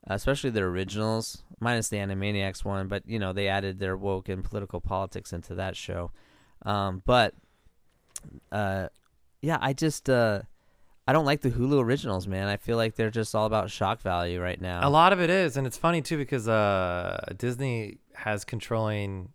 especially 0.08 0.50
their 0.52 0.68
originals, 0.68 1.44
minus 1.60 1.88
the 1.90 1.98
Animaniacs 1.98 2.64
one, 2.66 2.88
but 2.88 3.04
you 3.08 3.20
know 3.20 3.34
they 3.34 3.48
added 3.48 3.80
their 3.80 3.98
woke 3.98 4.30
and 4.30 4.44
political 4.44 4.80
politics 4.82 5.34
into 5.34 5.56
that 5.56 5.76
show. 5.76 6.12
Um, 6.66 7.02
but, 7.06 7.34
uh, 8.52 8.88
yeah, 9.42 9.58
I 9.62 9.74
just 9.74 10.10
uh, 10.10 10.42
I 11.08 11.14
don't 11.14 11.26
like 11.26 11.42
the 11.42 11.52
Hulu 11.52 11.84
originals, 11.84 12.28
man. 12.28 12.48
I 12.48 12.58
feel 12.58 12.78
like 12.78 12.96
they're 12.96 13.12
just 13.12 13.36
all 13.36 13.46
about 13.46 13.70
shock 13.70 14.02
value 14.02 14.42
right 14.42 14.60
now. 14.60 14.88
A 14.88 14.90
lot 14.90 15.14
of 15.14 15.20
it 15.22 15.30
is, 15.30 15.58
and 15.58 15.68
it's 15.68 15.78
funny 15.78 16.02
too 16.02 16.18
because 16.18 16.48
uh, 16.48 17.34
Disney 17.38 18.00
has 18.16 18.44
controlling 18.46 19.30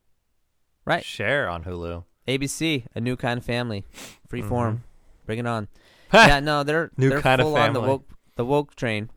Right. 0.85 1.05
share 1.05 1.49
on 1.49 1.65
Hulu. 1.65 2.05
ABC, 2.27 2.85
a 2.95 3.01
new 3.01 3.17
kind 3.17 3.39
of 3.39 3.45
family, 3.45 3.85
free 4.29 4.43
Mhm. 4.43 4.49
form, 4.49 4.85
bring 5.27 5.39
it 5.39 5.47
on. 5.47 5.69
yeah, 6.13 6.41
no, 6.41 6.63
they're 6.65 6.91
New 6.97 7.11
they're 7.11 7.21
kind 7.21 7.41
of 7.41 7.47
full 7.47 7.57
on 7.57 7.73
the 7.73 7.81
woke 7.81 8.05
the 8.37 8.45
woke 8.45 8.75
train. 8.75 9.11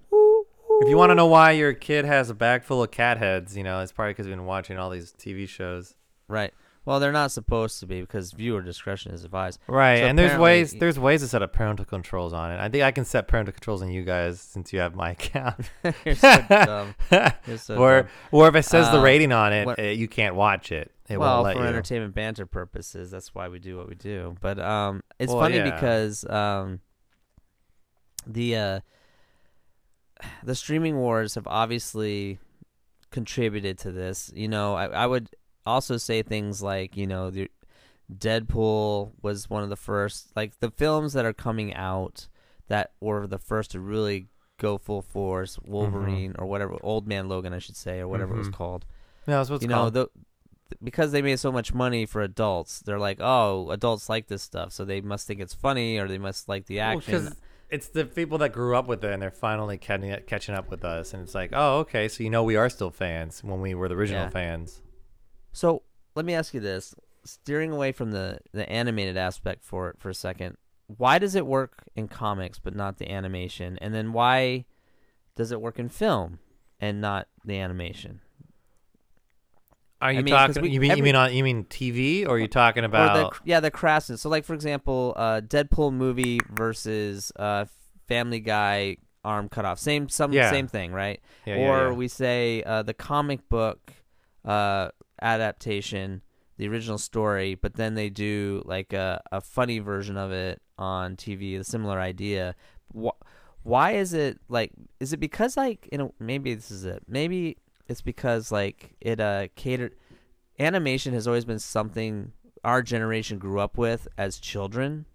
If 0.83 0.89
you 0.89 0.97
want 0.97 1.11
to 1.11 1.15
know 1.15 1.27
why 1.27 1.51
your 1.51 1.71
kid 1.71 2.03
has 2.03 2.29
a 2.29 2.33
bag 2.33 2.63
full 2.63 2.83
of 2.83 2.91
cat 2.91 3.17
heads, 3.17 3.55
you 3.55 3.63
know, 3.63 3.79
it's 3.79 3.93
probably 3.93 4.11
because 4.11 4.27
you've 4.27 4.35
been 4.35 4.45
watching 4.45 4.77
all 4.77 4.89
these 4.89 5.13
TV 5.13 5.47
shows. 5.47 5.95
Right. 6.27 6.53
Well, 6.83 6.99
they're 6.99 7.13
not 7.13 7.31
supposed 7.31 7.79
to 7.79 7.85
be 7.85 8.01
because 8.01 8.33
viewer 8.33 8.61
discretion 8.61 9.13
is 9.13 9.23
advised. 9.23 9.61
Right, 9.67 9.99
So 9.99 10.05
and 10.07 10.19
there's 10.19 10.37
ways 10.37 10.73
there's 10.73 10.99
ways 10.99 11.21
to 11.21 11.29
set 11.29 11.41
up 11.41 11.53
parental 11.53 11.85
controls 11.85 12.33
on 12.33 12.51
it. 12.51 12.59
I 12.59 12.67
think 12.67 12.83
I 12.83 12.91
can 12.91 13.05
set 13.05 13.29
parental 13.29 13.53
controls 13.53 13.81
on 13.81 13.89
you 13.91 14.03
guys 14.03 14.41
since 14.41 14.73
you 14.73 14.79
have 14.79 14.93
my 14.93 15.11
account. 15.17 15.71
You're 16.05 16.15
so 16.15 16.43
dumb. 16.49 16.95
You're 17.47 17.57
so 17.57 17.75
or 17.79 18.01
dumb. 18.01 18.09
or 18.33 18.49
if 18.49 18.55
it 18.55 18.65
says 18.65 18.91
the 18.91 18.99
Uh, 18.99 19.03
rating 19.03 19.31
on 19.31 19.53
it, 19.53 19.65
what- 19.65 19.79
uh, 19.79 19.83
you 19.83 20.09
can't 20.09 20.35
watch 20.35 20.73
it. 20.73 20.91
It 21.09 21.17
well, 21.17 21.35
won't 21.35 21.45
let 21.45 21.55
for 21.55 21.61
you. 21.63 21.67
entertainment 21.69 22.13
banter 22.15 22.45
purposes, 22.45 23.09
that's 23.11 23.33
why 23.33 23.47
we 23.47 23.59
do 23.59 23.77
what 23.77 23.87
we 23.87 23.95
do. 23.95 24.35
But 24.41 24.59
um, 24.59 25.01
it's 25.19 25.31
Well, 25.31 25.41
funny 25.41 25.57
yeah. 25.57 25.71
because 25.71 26.25
um, 26.29 26.81
the 28.27 28.55
uh, 28.57 28.79
the 30.43 30.55
streaming 30.55 30.97
wars 30.97 31.35
have 31.35 31.47
obviously 31.47 32.39
contributed 33.11 33.77
to 33.79 33.91
this. 33.91 34.31
You 34.35 34.47
know, 34.47 34.75
I, 34.75 34.85
I 34.87 35.05
would 35.05 35.29
also 35.65 35.97
say 35.97 36.21
things 36.23 36.61
like 36.61 36.95
you 36.97 37.07
know 37.07 37.29
the 37.29 37.49
Deadpool 38.13 39.11
was 39.21 39.49
one 39.49 39.63
of 39.63 39.69
the 39.69 39.75
first, 39.75 40.31
like 40.35 40.59
the 40.59 40.71
films 40.71 41.13
that 41.13 41.25
are 41.25 41.33
coming 41.33 41.73
out 41.73 42.27
that 42.67 42.91
were 42.99 43.27
the 43.27 43.37
first 43.39 43.71
to 43.71 43.79
really 43.79 44.27
go 44.59 44.77
full 44.77 45.01
force. 45.01 45.57
Wolverine 45.63 46.35
or 46.37 46.45
whatever, 46.45 46.75
Old 46.83 47.07
Man 47.07 47.27
Logan, 47.27 47.53
I 47.53 47.59
should 47.59 47.75
say, 47.75 47.99
or 47.99 48.07
whatever 48.07 48.33
it 48.35 48.37
was 48.37 48.49
Mhm. 48.49 48.53
called 48.53 48.85
Yeah, 49.27 49.37
that's 49.37 49.49
what's 49.49 49.61
you 49.63 49.67
know, 49.69 49.89
the, 49.89 50.07
because 50.83 51.11
they 51.11 51.21
made 51.21 51.39
so 51.39 51.51
much 51.51 51.73
money 51.73 52.05
for 52.05 52.21
adults, 52.21 52.79
they're 52.81 52.99
like, 52.99 53.17
oh, 53.21 53.69
adults 53.71 54.09
like 54.09 54.27
this 54.27 54.41
stuff, 54.43 54.71
so 54.73 54.83
they 54.85 55.01
must 55.01 55.25
think 55.27 55.39
it's 55.39 55.53
funny 55.53 55.97
or 55.97 56.07
they 56.07 56.17
must 56.17 56.47
like 56.49 56.65
the 56.65 56.77
Well, 56.77 56.97
action. 56.97 57.25
'cause 57.27 57.35
it's 57.69 57.87
the 57.87 58.05
people 58.05 58.37
that 58.39 58.53
grew 58.53 58.75
up 58.75 58.87
with 58.87 59.03
it 59.03 59.11
and 59.11 59.21
they're 59.21 59.31
finally 59.31 59.77
catching 59.77 60.15
catching 60.27 60.55
up 60.55 60.69
with 60.69 60.83
us, 60.85 61.13
and 61.13 61.23
it's 61.23 61.33
like, 61.35 61.51
oh, 61.53 61.79
okay, 61.79 62.07
so 62.07 62.23
you 62.23 62.29
know 62.29 62.43
we 62.43 62.55
are 62.55 62.69
still 62.69 62.91
fans 62.91 63.43
when 63.43 63.61
we 63.61 63.73
were 63.73 63.87
the 63.89 63.95
original 63.95 64.23
Yeah. 64.23 64.29
fans. 64.29 64.81
so 65.51 65.83
let 66.15 66.25
me 66.25 66.33
ask 66.35 66.53
you 66.53 66.59
this: 66.59 66.93
steering 67.23 67.71
away 67.71 67.91
from 67.91 68.11
the 68.11 68.39
the 68.51 68.69
animated 68.69 69.17
aspect 69.17 69.63
for 69.63 69.89
it 69.89 69.99
for 69.99 70.09
a 70.09 70.13
second, 70.13 70.57
why 70.87 71.17
does 71.17 71.33
it 71.35 71.45
work 71.47 71.83
in 71.95 72.07
comics 72.07 72.59
but 72.59 72.75
not 72.75 72.97
the 72.97 73.09
animation? 73.11 73.77
And 73.81 73.93
then 73.93 74.13
why 74.13 74.65
does 75.35 75.51
it 75.51 75.59
work 75.61 75.79
in 75.79 75.89
film 75.89 76.39
and 76.79 77.01
not 77.01 77.27
the 77.43 77.57
animation? 77.59 78.21
Are 80.03 80.11
you 80.11 80.21
mean, 80.23 80.33
'cause 80.35 80.55
talking? 80.55 80.63
we- 80.63 80.69
you 80.69 80.79
mean 80.81 80.91
every- 80.91 80.99
you 80.99 81.03
mean 81.03 81.15
on 81.15 81.33
you 81.33 81.43
mean 81.43 81.63
TV, 81.65 82.25
or 82.25 82.35
are 82.35 82.39
you 82.39 82.47
talking 82.47 82.83
about? 82.83 83.31
the 83.33 83.39
yeah 83.49 83.59
the 83.59 83.71
crassness. 83.71 84.19
So 84.19 84.29
like 84.29 84.43
for 84.45 84.53
example, 84.53 85.13
uh, 85.15 85.41
Deadpool 85.41 85.93
movie 85.93 86.39
versus 86.51 87.31
uh, 87.37 87.65
Family 88.07 88.39
Guy 88.39 88.97
arm 89.23 89.47
cut 89.49 89.63
off. 89.65 89.79
Same 89.79 90.09
some 90.09 90.33
Yeah. 90.33 90.49
same 90.51 90.67
thing, 90.67 90.91
right? 90.91 91.21
Yeah, 91.45 91.55
yeah, 91.55 91.61
or 91.69 91.87
yeah. 91.89 91.93
we 91.93 92.07
say 92.09 92.61
uh, 92.63 92.83
the 92.83 92.93
comic 92.93 93.47
book 93.49 93.93
uh, 94.45 94.89
adaptation, 95.21 96.21
the 96.57 96.67
original 96.67 96.97
story, 96.97 97.55
but 97.55 97.75
then 97.75 97.95
they 97.95 98.09
do 98.09 98.61
like 98.65 98.93
a, 98.93 99.21
a 99.31 99.41
funny 99.41 99.79
version 99.79 100.17
of 100.17 100.31
it 100.31 100.61
on 100.77 101.15
TV, 101.15 101.57
a 101.57 101.63
similar 101.63 101.99
idea. 101.99 102.55
Wh- 102.93 103.17
why 103.63 103.91
is 103.91 104.13
it 104.13 104.39
like? 104.49 104.71
Is 104.99 105.13
it 105.13 105.17
because 105.21 105.55
like 105.57 105.87
you 105.91 105.97
know 105.97 106.13
maybe 106.19 106.53
this 106.53 106.69
is 106.71 106.83
it? 106.85 107.03
Maybe 107.07 107.57
it's 107.87 108.01
because 108.01 108.51
like 108.51 108.95
it 109.01 109.19
uh 109.19 109.47
catered. 109.55 109.95
Animation 110.59 111.13
has 111.13 111.27
always 111.27 111.45
been 111.45 111.59
something 111.59 112.31
our 112.63 112.81
generation 112.81 113.39
grew 113.39 113.59
up 113.59 113.77
with 113.77 114.07
as 114.17 114.39
children, 114.39 115.05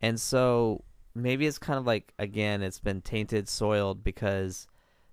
and 0.00 0.20
so 0.20 0.84
maybe 1.14 1.46
it's 1.46 1.58
kind 1.58 1.78
of 1.78 1.86
like 1.86 2.12
again 2.18 2.62
it's 2.62 2.80
been 2.80 3.00
tainted, 3.00 3.48
soiled 3.48 4.02
because 4.02 4.66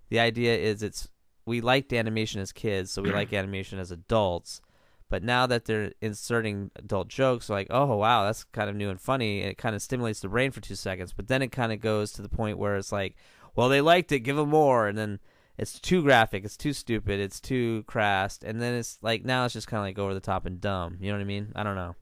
the 0.10 0.20
idea 0.20 0.58
is 0.58 0.84
it's 0.84 1.10
we 1.46 1.62
liked 1.62 1.94
animation 1.94 2.42
as 2.42 2.52
kids, 2.52 2.92
so 2.92 3.02
we 3.02 3.12
like 3.12 3.34
animation 3.34 3.80
as 3.80 3.92
adults. 3.92 4.62
But 5.10 5.24
now 5.24 5.48
that 5.48 5.64
they're 5.64 5.94
inserting 6.02 6.70
adult 6.76 7.08
jokes, 7.08 7.50
like, 7.50 7.68
oh 7.70 7.96
wow, 7.96 8.26
that's 8.26 8.44
kind 8.44 8.70
of 8.70 8.76
new 8.76 8.90
and 8.90 9.00
funny, 9.00 9.42
and 9.42 9.52
it 9.52 9.58
kind 9.58 9.76
of 9.76 9.82
stimulates 9.82 10.20
the 10.20 10.28
brain 10.28 10.52
for 10.52 10.60
two 10.60 10.76
seconds. 10.76 11.14
But 11.14 11.28
then 11.28 11.42
it 11.42 11.52
kind 11.52 11.72
of 11.72 11.80
goes 11.80 12.12
to 12.14 12.22
the 12.22 12.30
point 12.30 12.58
where 12.58 12.76
it's 12.76 12.92
like, 12.92 13.16
well, 13.56 13.70
they 13.70 13.80
liked 13.80 14.12
it, 14.12 14.20
give 14.20 14.36
them 14.36 14.50
more, 14.50 14.88
and 14.88 14.98
then 14.98 15.20
it's 15.58 15.80
too 15.80 16.04
graphic, 16.04 16.46
it's 16.46 16.58
too 16.58 16.74
stupid, 16.74 17.20
it's 17.20 17.39
too 17.39 17.84
crass, 17.84 18.39
and 18.43 18.62
then 18.62 18.76
it's 18.76 19.00
like 19.02 19.26
now 19.26 19.46
it's 19.46 19.54
just 19.54 19.67
kind 19.67 19.80
of 19.80 19.86
like 19.86 20.00
over 20.00 20.13
the 20.13 20.20
top 20.20 20.46
and 20.46 20.62
dumb. 20.62 20.98
You 21.00 21.08
know 21.12 21.17
what 21.17 21.22
I 21.22 21.26
mean? 21.26 21.52
I 21.56 21.63
don't 21.63 21.76
know. 21.76 21.96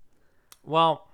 Well, 0.64 1.08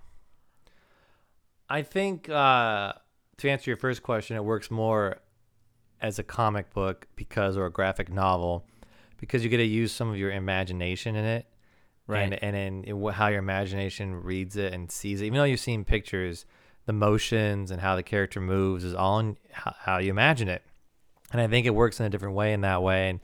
I 1.70 1.84
think 1.84 2.30
uh, 2.30 2.94
to 3.38 3.50
answer 3.50 3.70
your 3.70 3.78
first 3.78 4.04
question, 4.04 4.36
it 4.36 4.44
works 4.44 4.72
more 4.72 5.20
as 6.02 6.20
a 6.20 6.24
comic 6.24 6.74
book 6.74 7.08
because 7.16 7.58
or 7.58 7.66
a 7.66 7.72
graphic 7.72 8.12
novel 8.12 8.66
because 9.18 9.44
you 9.44 9.50
get 9.50 9.58
to 9.58 9.64
use 9.64 9.92
some 9.92 10.10
of 10.10 10.18
your 10.18 10.32
imagination 10.32 11.16
in 11.16 11.26
it, 11.26 11.46
Right. 12.08 12.38
And 12.42 12.56
and 12.56 13.04
wh- 13.04 13.14
how 13.14 13.28
your 13.28 13.40
imagination 13.40 14.22
reads 14.24 14.58
it 14.58 14.74
and 14.74 14.92
sees 14.92 15.22
it. 15.22 15.26
Even 15.26 15.38
though 15.38 15.46
you've 15.46 15.60
seen 15.60 15.86
pictures, 15.86 16.46
the 16.86 16.94
motions 16.94 17.72
and 17.72 17.80
how 17.80 17.96
the 17.96 18.04
character 18.04 18.42
moves 18.42 18.84
is 18.84 18.94
all 18.94 19.20
in 19.20 19.38
how 19.52 20.00
you 20.00 20.10
imagine 20.10 20.50
it. 20.50 20.64
And 21.32 21.42
I 21.42 21.48
think 21.48 21.66
it 21.66 21.72
works 21.72 22.00
in 22.00 22.06
a 22.06 22.10
different 22.10 22.36
way 22.36 22.54
in 22.54 22.62
that 22.62 22.82
way. 22.84 23.10
And 23.10 23.20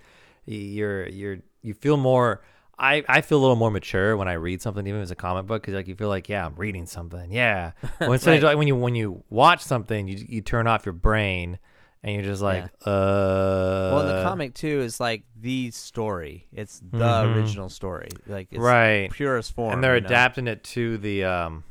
you're 0.45 1.07
you're 1.09 1.37
you 1.61 1.73
feel 1.73 1.97
more. 1.97 2.41
I, 2.79 3.03
I 3.09 3.21
feel 3.21 3.39
a 3.39 3.41
little 3.41 3.55
more 3.55 3.71
mature 3.71 4.15
when 4.15 4.27
I 4.27 4.33
read 4.33 4.61
something, 4.61 4.85
even 4.85 4.99
if 4.99 5.05
it's 5.05 5.11
a 5.11 5.15
comic 5.15 5.47
book, 5.47 5.63
because 5.63 5.73
like 5.73 5.87
you 5.87 5.95
feel 5.95 6.09
like, 6.09 6.29
yeah, 6.29 6.45
I'm 6.45 6.53
reading 6.55 6.85
something, 6.85 7.31
yeah. 7.31 7.71
Of 7.99 8.07
Right. 8.23 8.43
like 8.43 8.55
when 8.55 8.67
you 8.67 8.75
when 8.75 8.93
you 8.93 9.23
watch 9.31 9.63
something, 9.63 10.07
you 10.07 10.23
you 10.29 10.41
turn 10.41 10.67
off 10.67 10.85
your 10.85 10.93
brain, 10.93 11.57
and 12.03 12.13
you're 12.13 12.23
just 12.23 12.43
like, 12.43 12.65
uh. 12.85 13.89
well, 13.93 14.05
the 14.05 14.21
comic 14.23 14.53
too 14.53 14.81
is 14.81 14.99
like 14.99 15.23
the 15.35 15.71
story. 15.71 16.47
It's 16.53 16.79
the 16.79 16.99
Mhm. 16.99 17.35
original 17.35 17.69
story, 17.69 18.09
like 18.27 18.49
it's 18.51 18.59
right? 18.59 19.09
purest 19.11 19.53
form. 19.55 19.73
and 19.73 19.83
they're 19.83 19.95
you 19.95 20.01
know? 20.01 20.05
adapting 20.05 20.47
it 20.47 20.63
to 20.65 20.99
the 20.99 21.23
um 21.23 21.63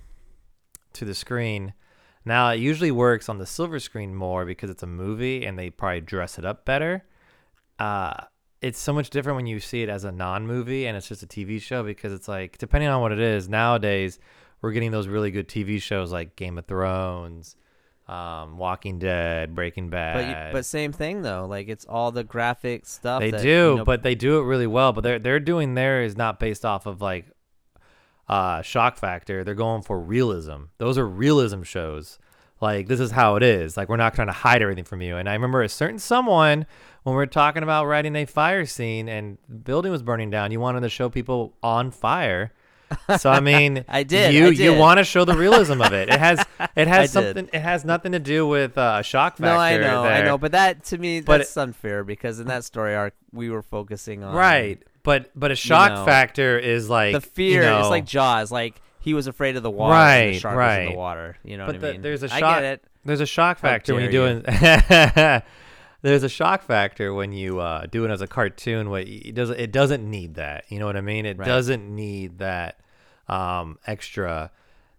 to 0.94 1.05
the 1.05 1.14
screen. 1.14 1.72
Now 2.26 2.50
it 2.50 2.58
usually 2.58 2.90
works 2.90 3.28
on 3.30 3.38
the 3.38 3.46
silver 3.46 3.80
screen 3.80 4.14
more 4.14 4.44
because 4.44 4.68
it's 4.68 4.82
a 4.82 4.86
movie 4.86 5.46
and 5.46 5.58
they 5.58 5.70
probably 5.70 6.02
dress 6.02 6.38
it 6.38 6.44
up 6.44 6.66
better. 6.66 7.04
Uh 7.78 8.14
it's 8.60 8.78
so 8.78 8.92
much 8.92 9.10
different 9.10 9.36
when 9.36 9.46
you 9.46 9.60
see 9.60 9.82
it 9.82 9.88
as 9.88 10.04
a 10.04 10.10
non-movie 10.10 10.86
and 10.86 10.96
it's 10.96 11.08
just 11.08 11.22
a 11.22 11.26
TV 11.26 11.60
show 11.60 11.82
because 11.82 12.12
it's 12.12 12.26
like 12.26 12.58
depending 12.58 12.88
on 12.88 13.00
what 13.00 13.12
it 13.12 13.20
is 13.20 13.48
nowadays 13.48 14.18
we're 14.62 14.72
getting 14.72 14.90
those 14.90 15.08
really 15.08 15.30
good 15.30 15.48
TV 15.48 15.80
shows 15.80 16.12
like 16.12 16.36
Game 16.36 16.58
of 16.58 16.66
Thrones, 16.66 17.56
um, 18.08 18.58
Walking 18.58 18.98
Dead, 18.98 19.54
Breaking 19.54 19.90
But 19.90 19.96
Bad. 19.96 20.48
you, 20.48 20.52
but 20.52 20.64
same 20.64 20.92
thing 20.92 21.22
though. 21.22 21.46
Like 21.46 21.68
it's 21.68 21.84
all 21.84 22.12
the 22.12 22.24
graphic 22.24 22.86
stuff. 22.86 23.20
They 23.20 23.30
that, 23.30 23.42
do, 23.42 23.48
you 23.48 23.76
know, 23.76 23.84
but 23.84 24.02
they 24.02 24.14
do 24.14 24.38
it 24.40 24.42
really 24.44 24.66
well. 24.66 24.92
But 24.92 25.02
they're 25.02 25.18
they're 25.18 25.40
doing 25.40 25.74
there 25.74 26.02
is 26.02 26.16
not 26.16 26.40
based 26.40 26.64
off 26.64 26.86
of 26.86 27.00
like 27.00 27.26
uh 28.28 28.62
shock 28.62 28.96
factor. 28.96 29.44
They're 29.44 29.54
going 29.54 29.82
for 29.82 30.00
realism. 30.00 30.64
Those 30.78 30.98
are 30.98 31.06
realism 31.06 31.62
shows. 31.62 32.18
Like 32.60 32.88
this 32.88 33.00
is 33.00 33.10
how 33.10 33.36
it 33.36 33.42
is. 33.42 33.76
Like 33.76 33.88
we're 33.88 33.96
not 33.96 34.14
trying 34.14 34.28
to 34.28 34.32
hide 34.32 34.62
everything 34.62 34.84
from 34.84 35.02
you. 35.02 35.16
And 35.16 35.28
I 35.28 35.34
remember 35.34 35.62
a 35.62 35.68
certain 35.68 35.98
someone 35.98 36.66
when 37.02 37.14
we 37.14 37.16
were 37.16 37.26
talking 37.26 37.62
about 37.62 37.84
writing 37.86 38.16
a 38.16 38.24
fire 38.24 38.64
scene 38.66 39.08
and 39.08 39.38
the 39.48 39.56
building 39.56 39.92
was 39.92 40.02
burning 40.02 40.30
down, 40.30 40.50
you 40.50 40.58
wanted 40.58 40.80
to 40.80 40.88
show 40.88 41.08
people 41.08 41.54
on 41.62 41.90
fire. 41.90 42.52
So 43.18 43.30
I 43.30 43.40
mean, 43.40 43.84
I 43.88 44.04
did, 44.04 44.32
You 44.32 44.46
I 44.46 44.50
you 44.50 44.74
want 44.74 44.98
to 44.98 45.04
show 45.04 45.24
the 45.24 45.36
realism 45.36 45.82
of 45.82 45.92
it. 45.92 46.08
It 46.08 46.18
has 46.18 46.44
it 46.76 46.88
has 46.88 47.10
did. 47.10 47.12
something. 47.12 47.50
It 47.52 47.60
has 47.60 47.84
nothing 47.84 48.12
to 48.12 48.18
do 48.18 48.46
with 48.46 48.78
uh, 48.78 49.02
shock 49.02 49.36
factor. 49.36 49.52
no, 49.54 49.58
I 49.58 49.76
know, 49.76 50.02
I 50.04 50.22
know. 50.22 50.38
But 50.38 50.52
that 50.52 50.84
to 50.84 50.98
me, 50.98 51.20
But 51.20 51.38
that's 51.38 51.56
unfair 51.56 52.04
because 52.04 52.40
in 52.40 52.46
that 52.46 52.64
story 52.64 52.94
arc, 52.94 53.14
we 53.32 53.50
were 53.50 53.62
focusing 53.62 54.24
on 54.24 54.34
Right. 54.34 54.82
But 55.06 55.30
but 55.34 55.50
a 55.50 55.56
shock 55.56 55.92
know, 55.92 56.04
factor 56.04 56.58
is 56.58 56.90
like 56.90 57.14
the 57.14 57.20
fear. 57.22 57.62
You 57.62 57.68
know, 57.70 57.80
It's 57.80 57.88
like 57.88 58.04
Jaws. 58.04 58.52
Like 58.52 58.82
he 59.00 59.14
was 59.14 59.26
afraid 59.26 59.56
of 59.56 59.62
the 59.62 59.70
water. 59.70 59.94
and 59.94 60.02
Right, 60.26 60.32
the 60.34 60.38
shark 60.40 60.56
was 60.56 60.62
in 60.76 60.78
right. 60.84 60.90
the 60.90 60.96
water. 60.98 61.36
You 61.44 61.56
know 61.56 61.66
But 61.66 61.76
what 61.76 61.80
the- 61.80 61.88
I 61.88 61.92
mean? 61.92 62.02
there's 62.02 62.22
a 62.24 62.28
shock- 62.28 62.42
I 62.42 62.54
get 62.60 62.64
it. 62.64 62.84
there's 63.06 63.20
a 63.20 63.26
shock 63.26 63.58
factor 63.58 63.94
when 63.94 64.02
you're 64.02 64.12
doing. 64.12 64.42
there's 66.02 66.22
a 66.22 66.28
shock 66.28 66.62
factor 66.62 67.12
when 67.14 67.32
you 67.32 67.58
uh, 67.60 67.86
do 67.86 68.04
it 68.04 68.10
as 68.10 68.20
a 68.20 68.26
cartoon. 68.26 68.90
What 68.90 69.02
it 69.08 69.34
doesn't 69.34 69.58
it 69.58 69.72
doesn't 69.72 70.08
need 70.08 70.34
that. 70.34 70.64
You 70.68 70.78
know 70.78 70.86
what 70.86 70.96
I 70.96 71.00
mean? 71.00 71.26
It 71.26 71.38
Right. 71.38 71.46
doesn't 71.46 71.88
need 71.94 72.38
that 72.38 72.80
um, 73.28 73.78
extra. 73.86 74.50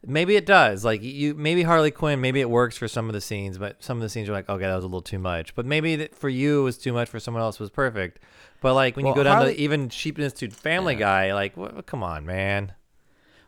Maybe 0.05 0.35
it 0.35 0.45
does. 0.45 0.85
Like 0.85 1.01
you, 1.03 1.33
maybe 1.33 1.63
Harley 1.63 1.91
Quinn. 1.91 2.21
Maybe 2.21 2.39
it 2.39 2.49
works 2.49 2.77
for 2.77 2.87
some 2.87 3.07
of 3.07 3.13
the 3.13 3.21
scenes, 3.21 3.57
but 3.57 3.83
some 3.83 3.97
of 3.97 4.01
the 4.03 4.09
scenes 4.09 4.29
are 4.29 4.33
like, 4.33 4.47
okay, 4.47 4.63
that 4.65 4.75
was 4.75 4.83
a 4.83 4.87
little 4.87 5.01
too 5.01 5.19
much. 5.19 5.55
But 5.55 5.65
maybe 5.65 5.95
that 5.97 6.15
for 6.15 6.29
you 6.29 6.61
it 6.61 6.63
was 6.63 6.77
too 6.77 6.93
much. 6.93 7.09
For 7.09 7.19
someone 7.19 7.41
else 7.43 7.55
it 7.55 7.61
was 7.61 7.69
perfect. 7.71 8.19
But 8.61 8.73
like 8.73 8.95
when 8.95 9.05
Well, 9.05 9.13
you 9.13 9.19
go 9.19 9.23
down 9.23 9.37
Harley- 9.37 9.55
to 9.55 9.59
even 9.61 9.89
cheapness 9.89 10.33
to 10.33 10.49
Family 10.49 10.93
Yeah. 10.95 10.99
Guy, 10.99 11.33
like, 11.33 11.85
come 11.85 12.03
on, 12.03 12.25
man. 12.25 12.73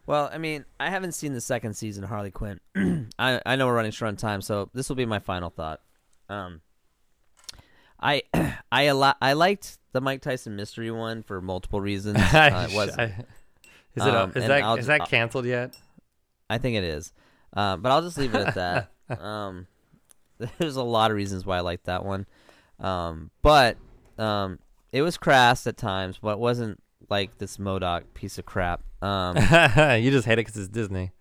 Well, 0.05 0.29
I 0.31 0.37
mean, 0.37 0.65
I 0.79 0.89
haven't 0.89 1.11
seen 1.13 1.33
the 1.33 1.41
second 1.41 1.73
season 1.75 2.03
of 2.03 2.09
Harley 2.09 2.31
Quinn. 2.31 2.59
I 3.19 3.41
I 3.45 3.55
know 3.55 3.67
we're 3.67 3.75
running 3.75 3.91
short 3.91 4.09
on 4.09 4.15
time, 4.17 4.41
so 4.41 4.69
this 4.73 4.89
will 4.89 4.95
be 4.95 5.05
my 5.05 5.19
final 5.19 5.49
thought. 5.49 5.81
Um, 6.29 6.61
I 7.99 8.23
I 8.71 8.83
a 8.83 8.95
lot, 8.95 9.17
I 9.21 9.33
liked 9.33 9.77
the 9.91 10.01
Mike 10.01 10.21
Tyson 10.21 10.55
mystery 10.55 10.91
one 10.91 11.23
for 11.23 11.41
multiple 11.41 11.81
reasons. 11.81 12.17
Uh, 12.33 12.67
it 12.69 12.75
was 12.75 12.97
I- 12.97 13.25
is 13.95 14.05
it? 14.05 14.15
Um, 14.15 14.31
is 14.35 14.47
that 14.47 14.63
I'll 14.63 14.75
is 14.75 14.85
that 14.85 15.09
canceled 15.09 15.45
yet? 15.45 15.75
I 16.49 16.57
think 16.59 16.77
it 16.77 16.83
is, 16.83 17.11
uh, 17.55 17.77
but 17.77 17.91
I'll 17.91 18.01
just 18.01 18.17
leave 18.17 18.33
it 18.35 18.47
at 18.47 18.55
that. 18.55 18.91
um, 19.21 19.67
there's 20.57 20.75
a 20.77 20.83
lot 20.83 21.11
of 21.11 21.17
reasons 21.17 21.45
why 21.45 21.57
I 21.57 21.61
like 21.61 21.83
that 21.83 22.05
one, 22.05 22.25
um, 22.79 23.29
but 23.41 23.77
um, 24.17 24.59
it 24.91 25.02
was 25.02 25.17
crass 25.17 25.65
at 25.67 25.78
times, 25.78 26.19
but 26.21 26.32
it 26.34 26.39
wasn't 26.39 26.82
like 27.10 27.38
this 27.38 27.58
MODOK 27.58 28.04
piece 28.13 28.38
of 28.38 28.45
crap. 28.45 28.82
Um, 29.02 29.36
you 30.02 30.12
just 30.12 30.25
hate 30.25 30.34
it 30.34 30.45
because 30.45 30.58
it's 30.58 30.67
Disney. 30.67 31.12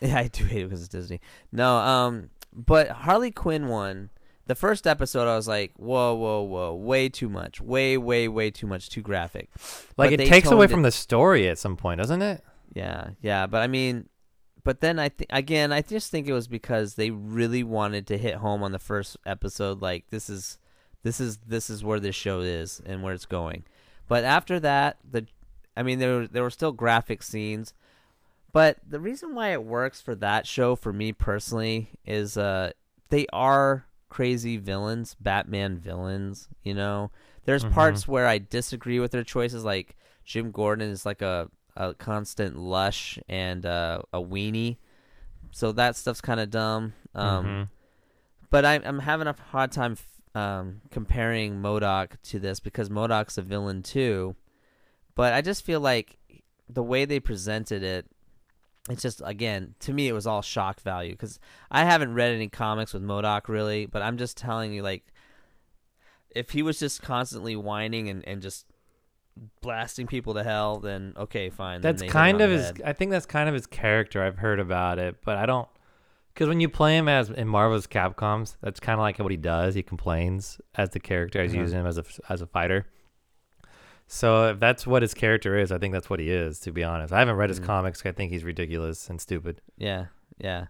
Yeah, 0.00 0.18
I 0.18 0.28
do 0.28 0.44
hate 0.44 0.62
it 0.62 0.64
because 0.66 0.80
it's 0.80 0.88
Disney. 0.88 1.20
No, 1.52 1.76
um, 1.76 2.30
but 2.52 2.88
Harley 2.88 3.30
Quinn 3.30 3.68
one, 3.68 4.10
the 4.46 4.54
first 4.54 4.86
episode, 4.86 5.26
I 5.28 5.36
was 5.36 5.48
like, 5.48 5.72
whoa, 5.76 6.14
whoa, 6.14 6.42
whoa, 6.42 6.74
way 6.74 7.08
too 7.08 7.28
much, 7.28 7.60
way, 7.60 7.96
way, 7.98 8.28
way 8.28 8.50
too 8.50 8.66
much, 8.66 8.90
too 8.90 9.02
graphic. 9.02 9.50
Like 9.96 10.10
But 10.10 10.20
it 10.20 10.28
takes 10.28 10.50
away 10.50 10.66
from 10.66 10.80
it- 10.80 10.84
the 10.84 10.92
story 10.92 11.48
at 11.48 11.58
some 11.58 11.76
point, 11.76 11.98
doesn't 11.98 12.22
it? 12.22 12.42
Yeah, 12.74 13.10
yeah, 13.22 13.46
but 13.46 13.62
I 13.62 13.66
mean, 13.68 14.08
but 14.62 14.80
then 14.80 14.98
I 14.98 15.08
think 15.08 15.30
again, 15.30 15.72
I 15.72 15.80
just 15.80 16.10
think 16.10 16.26
it 16.28 16.32
was 16.32 16.46
because 16.48 16.94
they 16.96 17.10
really 17.10 17.62
wanted 17.62 18.06
to 18.08 18.18
hit 18.18 18.34
home 18.34 18.62
on 18.62 18.72
the 18.72 18.78
first 18.78 19.16
episode. 19.24 19.80
Like 19.80 20.04
this 20.10 20.28
is, 20.28 20.58
this 21.06 21.20
is, 21.20 21.38
this 21.46 21.70
is 21.70 21.84
where 21.84 22.00
this 22.00 22.14
show 22.16 22.40
is 22.40 22.80
and 22.84 23.02
where 23.02 23.14
it's 23.14 23.26
going. 23.26 23.64
But 24.08 24.24
after 24.24 24.58
that, 24.60 24.98
the, 25.08 25.26
I 25.76 25.82
mean, 25.82 25.98
there 25.98 26.16
were, 26.16 26.26
there 26.26 26.42
were 26.42 26.50
still 26.50 26.72
graphic 26.72 27.22
scenes. 27.22 27.72
But 28.52 28.78
the 28.88 29.00
reason 29.00 29.34
why 29.34 29.52
it 29.52 29.62
works 29.64 30.00
for 30.00 30.14
that 30.16 30.46
show, 30.46 30.76
for 30.76 30.92
me 30.92 31.12
personally, 31.12 31.90
is 32.06 32.36
uh, 32.38 32.70
they 33.10 33.26
are 33.32 33.84
crazy 34.08 34.56
villains, 34.56 35.14
Batman 35.20 35.76
villains. 35.76 36.48
You 36.62 36.74
know, 36.74 37.10
there's 37.44 37.64
Mhm. 37.64 37.72
parts 37.72 38.08
where 38.08 38.26
I 38.26 38.38
disagree 38.38 38.98
with 38.98 39.10
their 39.10 39.24
choices. 39.24 39.64
Like 39.64 39.96
Jim 40.24 40.50
Gordon 40.52 40.88
is 40.90 41.04
like 41.04 41.22
a 41.22 41.50
a 41.78 41.92
constant 41.92 42.56
lush 42.56 43.18
and 43.28 43.66
uh, 43.66 44.00
a 44.10 44.22
weenie, 44.22 44.78
so 45.50 45.72
that 45.72 45.94
stuff's 45.94 46.22
kind 46.22 46.40
of 46.40 46.48
dumb. 46.50 46.94
Um, 47.14 47.44
Mhm. 47.46 47.68
But 48.48 48.64
I'm 48.64 48.82
I'm 48.86 49.00
having 49.00 49.26
a 49.26 49.36
hard 49.50 49.72
time 49.72 49.96
um, 50.36 50.82
comparing 50.90 51.62
MODOK 51.62 52.10
to 52.24 52.38
this 52.38 52.60
because 52.60 52.90
MODOK's 52.90 53.38
a 53.38 53.42
villain 53.42 53.82
too. 53.82 54.36
But 55.14 55.32
I 55.32 55.40
just 55.40 55.64
feel 55.64 55.80
like 55.80 56.18
the 56.68 56.82
way 56.82 57.06
they 57.06 57.20
presented 57.20 57.82
it, 57.82 58.06
it's 58.90 59.00
just 59.00 59.22
again 59.24 59.74
to 59.80 59.92
me 59.94 60.08
it 60.08 60.12
was 60.12 60.26
all 60.26 60.42
shock 60.42 60.80
value 60.80 61.12
because 61.12 61.40
I 61.70 61.84
haven't 61.84 62.12
read 62.12 62.34
any 62.34 62.48
comics 62.48 62.92
with 62.92 63.02
MODOK 63.02 63.48
really, 63.48 63.86
but 63.86 64.02
I'm 64.02 64.18
just 64.18 64.36
telling 64.36 64.74
you 64.74 64.82
like 64.82 65.06
if 66.34 66.50
he 66.50 66.62
was 66.62 66.78
just 66.78 67.00
constantly 67.00 67.56
whining 67.56 68.10
and, 68.10 68.22
and 68.28 68.42
just 68.42 68.66
blasting 69.62 70.06
people 70.06 70.34
to 70.34 70.44
hell, 70.44 70.80
then 70.80 71.14
okay, 71.16 71.48
fine. 71.48 71.80
That's 71.80 72.02
kind 72.02 72.42
of 72.42 72.50
his. 72.50 72.66
head. 72.66 72.82
I 72.84 72.92
think 72.92 73.10
that's 73.10 73.24
kind 73.24 73.48
of 73.48 73.54
his 73.54 73.66
character. 73.66 74.22
I've 74.22 74.36
heard 74.36 74.60
about 74.60 74.98
it, 74.98 75.16
but 75.24 75.38
I 75.38 75.46
don't. 75.46 75.68
Because 76.36 76.48
when 76.48 76.60
you 76.60 76.68
play 76.68 76.98
him 76.98 77.08
as 77.08 77.30
in 77.30 77.48
Marvel's 77.48 77.86
Capcoms, 77.86 78.56
that's 78.60 78.78
kind 78.78 78.92
of 78.98 79.00
like 79.00 79.18
what 79.18 79.30
he 79.30 79.38
does. 79.38 79.74
He 79.74 79.82
complains 79.82 80.60
as 80.74 80.90
the 80.90 81.00
character, 81.00 81.40
as 81.40 81.52
Uh-huh. 81.54 81.62
using 81.62 81.80
him 81.80 81.86
as 81.86 81.96
a 81.96 82.04
as 82.28 82.42
a 82.42 82.46
fighter. 82.46 82.84
So 84.06 84.50
if 84.50 84.60
that's 84.60 84.86
what 84.86 85.00
his 85.00 85.14
character 85.14 85.56
is, 85.58 85.72
I 85.72 85.78
think 85.78 85.94
that's 85.94 86.10
what 86.10 86.20
he 86.20 86.30
is. 86.30 86.60
To 86.60 86.72
be 86.72 86.84
honest, 86.84 87.10
I 87.10 87.20
haven't 87.20 87.36
read 87.36 87.48
his 87.48 87.58
Mhm. 87.58 87.64
comics. 87.64 88.04
I 88.04 88.12
think 88.12 88.32
he's 88.32 88.44
ridiculous 88.44 89.08
and 89.08 89.18
stupid. 89.18 89.62
Yeah, 89.78 90.08
yeah. 90.36 90.66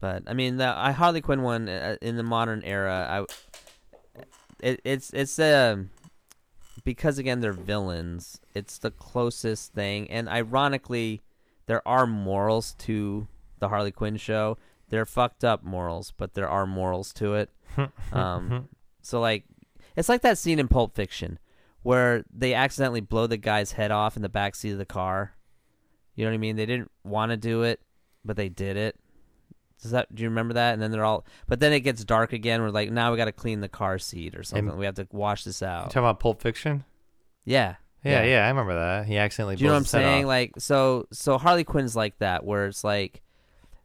But 0.00 0.24
I 0.26 0.34
mean, 0.34 0.56
the 0.56 0.66
I 0.76 0.90
Harley 0.90 1.20
Quinn 1.20 1.42
one 1.42 1.68
uh, 1.68 1.96
in 2.02 2.16
the 2.16 2.24
modern 2.24 2.62
era, 2.64 3.06
I 3.08 4.22
it, 4.60 4.80
it's 4.82 5.10
it's 5.12 5.38
um 5.38 5.90
because 6.82 7.16
again 7.18 7.38
they're 7.38 7.52
villains. 7.52 8.40
It's 8.54 8.78
the 8.78 8.90
closest 8.90 9.72
thing, 9.72 10.10
and 10.10 10.28
ironically, 10.28 11.22
there 11.66 11.86
are 11.86 12.08
morals 12.08 12.74
to 12.80 13.28
the 13.60 13.68
Harley 13.68 13.90
Quinn 13.92 14.16
show. 14.16 14.56
They're 14.88 15.04
fucked 15.06 15.44
up 15.44 15.62
morals, 15.62 16.12
but 16.16 16.34
there 16.34 16.48
are 16.48 16.66
morals 16.66 17.12
to 17.14 17.34
it. 17.34 17.50
Um, 18.12 18.68
So 19.02 19.20
like, 19.20 19.44
it's 19.96 20.08
like 20.08 20.22
that 20.22 20.38
scene 20.38 20.58
in 20.58 20.68
Pulp 20.68 20.94
Fiction 20.94 21.38
where 21.82 22.24
they 22.34 22.54
accidentally 22.54 23.00
blow 23.00 23.26
the 23.26 23.36
guy's 23.36 23.72
head 23.72 23.90
off 23.90 24.16
in 24.16 24.22
the 24.22 24.28
back 24.28 24.54
seat 24.54 24.72
of 24.72 24.78
the 24.78 24.84
car. 24.84 25.32
You 26.14 26.24
know 26.24 26.30
what 26.30 26.34
I 26.34 26.38
mean? 26.38 26.56
They 26.56 26.66
didn't 26.66 26.90
want 27.04 27.30
to 27.30 27.36
do 27.36 27.62
it, 27.62 27.80
but 28.24 28.36
they 28.36 28.48
did 28.48 28.76
it. 28.76 28.96
Does 29.80 29.92
that? 29.92 30.12
Do 30.12 30.22
you 30.24 30.28
remember 30.28 30.54
that? 30.54 30.72
And 30.72 30.82
then 30.82 30.90
they're 30.90 31.04
all, 31.04 31.24
but 31.46 31.60
then 31.60 31.72
it 31.72 31.80
gets 31.80 32.04
dark 32.04 32.32
again. 32.32 32.60
We're 32.62 32.70
like, 32.70 32.90
now 32.90 33.12
we 33.12 33.16
got 33.16 33.26
to 33.26 33.32
clean 33.32 33.60
the 33.60 33.68
car 33.68 33.98
seat 33.98 34.34
or 34.36 34.42
something. 34.42 34.76
we 34.76 34.86
have 34.86 34.96
to 34.96 35.06
wash 35.12 35.44
this 35.44 35.60
You 35.60 35.68
out. 35.68 35.84
talking 35.90 36.00
about 36.00 36.18
Pulp 36.18 36.42
Fiction? 36.42 36.84
Yeah. 37.44 37.76
Yeah, 38.04 38.22
Yeah. 38.24 38.24
yeah, 38.24 38.44
I 38.46 38.48
remember 38.48 38.74
that. 38.74 39.06
He 39.06 39.16
accidentally. 39.18 39.54
Do 39.56 39.62
you 39.62 39.68
know 39.68 39.74
what 39.74 39.76
I'm 39.78 39.82
blows 39.84 39.92
his 39.92 40.00
head 40.00 40.04
saying? 40.04 40.24
off. 40.24 40.28
Like, 40.28 40.52
so, 40.58 41.06
so 41.12 41.38
Harley 41.38 41.64
Quinn's 41.64 41.94
like 41.94 42.18
that, 42.18 42.44
where 42.44 42.66
it's 42.66 42.82
like 42.82 43.22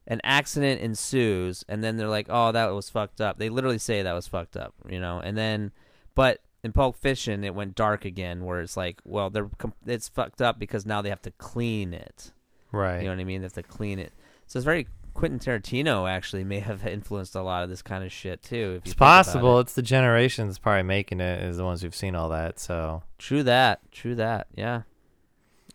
an 0.07 0.21
accident 0.23 0.81
ensues, 0.81 1.63
and 1.67 1.83
then 1.83 1.97
they're 1.97 2.07
like, 2.07 2.27
"Oh, 2.29 2.51
that 2.51 2.73
was 2.73 2.89
fucked 2.89 3.21
up." 3.21 3.37
They 3.37 3.49
literally 3.49 3.77
say 3.77 4.01
that 4.01 4.13
was 4.13 4.27
fucked 4.27 4.57
up, 4.57 4.73
you 4.89 4.99
know. 4.99 5.19
And 5.19 5.37
then, 5.37 5.71
but 6.15 6.41
in 6.63 6.71
Pulp 6.71 6.95
Fiction, 6.95 7.43
it 7.43 7.55
went 7.55 7.75
dark 7.75 8.05
again, 8.05 8.45
where 8.45 8.61
it's 8.61 8.77
like, 8.77 8.99
well, 9.03 9.29
they're 9.29 9.49
it's 9.85 10.09
fucked 10.09 10.41
up 10.41 10.59
because 10.59 10.85
now 10.85 11.01
they 11.01 11.09
have 11.09 11.21
to 11.23 11.31
clean 11.31 11.93
it. 11.93 12.31
right. 12.71 12.99
You 12.99 13.05
know 13.05 13.11
what 13.11 13.19
I 13.19 13.25
mean? 13.25 13.41
They 13.41 13.45
have 13.45 13.53
to 13.53 13.63
clean 13.63 13.99
it. 13.99 14.13
So 14.47 14.59
it's 14.59 14.65
very 14.65 14.87
Quentin 15.13 15.39
Tarantino 15.39 16.09
actually 16.09 16.43
may 16.43 16.59
have 16.59 16.85
influenced 16.87 17.35
a 17.35 17.41
lot 17.41 17.63
of 17.63 17.69
this 17.69 17.81
kind 17.81 18.03
of 18.03 18.11
shit 18.11 18.41
too. 18.41 18.75
If 18.77 18.85
it's 18.85 18.95
possible. 18.95 19.59
it. 19.59 19.61
It's 19.63 19.73
the 19.73 19.81
generations 19.81 20.57
probably 20.57 20.83
making 20.83 21.19
it 21.19 21.43
is 21.43 21.57
the 21.57 21.63
ones 21.63 21.81
who've 21.81 21.95
seen 21.95 22.15
all 22.15 22.29
that. 22.29 22.59
So. 22.59 23.03
True 23.17 23.43
that. 23.43 23.79
True 23.91 24.15
that. 24.15 24.47
Yeah. 24.55 24.83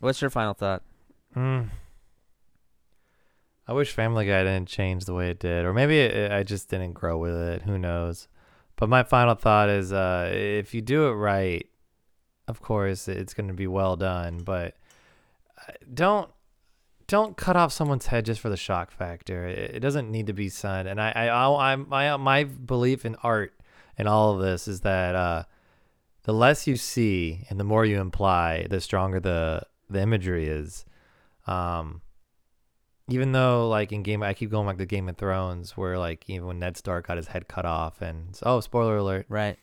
What's 0.00 0.20
your 0.20 0.30
final 0.30 0.54
thought? 0.54 0.82
Mm. 1.36 1.68
I 3.68 3.74
wish 3.74 3.92
Family 3.92 4.24
Guy 4.26 4.44
didn't 4.44 4.66
change 4.66 5.04
the 5.04 5.12
way 5.12 5.28
it 5.28 5.40
did, 5.40 5.66
or 5.66 5.74
maybe 5.74 6.00
it, 6.00 6.32
I 6.32 6.42
just 6.42 6.70
didn't 6.70 6.94
grow 6.94 7.18
with 7.18 7.34
it. 7.34 7.62
Who 7.62 7.78
knows? 7.78 8.26
But 8.76 8.88
my 8.88 9.02
final 9.02 9.34
thought 9.34 9.68
is, 9.68 9.92
uh, 9.92 10.30
if 10.32 10.72
you 10.72 10.80
do 10.80 11.08
it 11.08 11.12
right, 11.12 11.68
of 12.46 12.62
course 12.62 13.08
it's 13.08 13.34
going 13.34 13.48
to 13.48 13.54
be 13.54 13.66
well 13.66 13.96
done. 13.96 14.38
But 14.38 14.74
uh, 15.60 15.72
don't 15.92 16.30
don't 17.06 17.36
cut 17.36 17.56
off 17.56 17.72
someone's 17.72 18.06
head 18.06 18.24
just 18.24 18.40
for 18.40 18.48
the 18.48 18.56
shock 18.56 18.90
factor. 18.90 19.46
It, 19.46 19.76
it 19.76 19.80
doesn't 19.80 20.10
need 20.10 20.28
to 20.28 20.32
be 20.32 20.48
done. 20.48 20.86
And 20.86 20.98
I, 20.98 21.12
I, 21.14 21.26
I, 21.26 21.72
I 21.72 21.76
my 21.76 22.16
my 22.16 22.44
belief 22.44 23.04
in 23.04 23.16
art 23.22 23.52
and 23.98 24.08
all 24.08 24.34
of 24.34 24.40
this 24.40 24.66
is 24.66 24.80
that 24.80 25.14
uh, 25.14 25.42
the 26.22 26.32
less 26.32 26.66
you 26.66 26.76
see 26.76 27.44
and 27.50 27.60
the 27.60 27.64
more 27.64 27.84
you 27.84 28.00
imply, 28.00 28.66
the 28.70 28.80
stronger 28.80 29.20
the 29.20 29.62
the 29.90 30.00
imagery 30.00 30.46
is. 30.48 30.86
Um, 31.46 32.00
even 33.08 33.32
though 33.32 33.68
like 33.68 33.92
in 33.92 34.02
game, 34.02 34.22
I 34.22 34.34
keep 34.34 34.50
going 34.50 34.66
back 34.66 34.78
to 34.78 34.86
Game 34.86 35.08
of 35.08 35.16
Thrones, 35.16 35.76
where 35.76 35.98
like 35.98 36.24
even 36.28 36.46
when 36.46 36.58
Ned 36.58 36.76
Stark 36.76 37.06
got 37.06 37.16
his 37.16 37.28
head 37.28 37.48
cut 37.48 37.64
off, 37.64 38.02
and 38.02 38.38
oh, 38.42 38.60
spoiler 38.60 38.96
alert. 38.96 39.26
Right. 39.28 39.58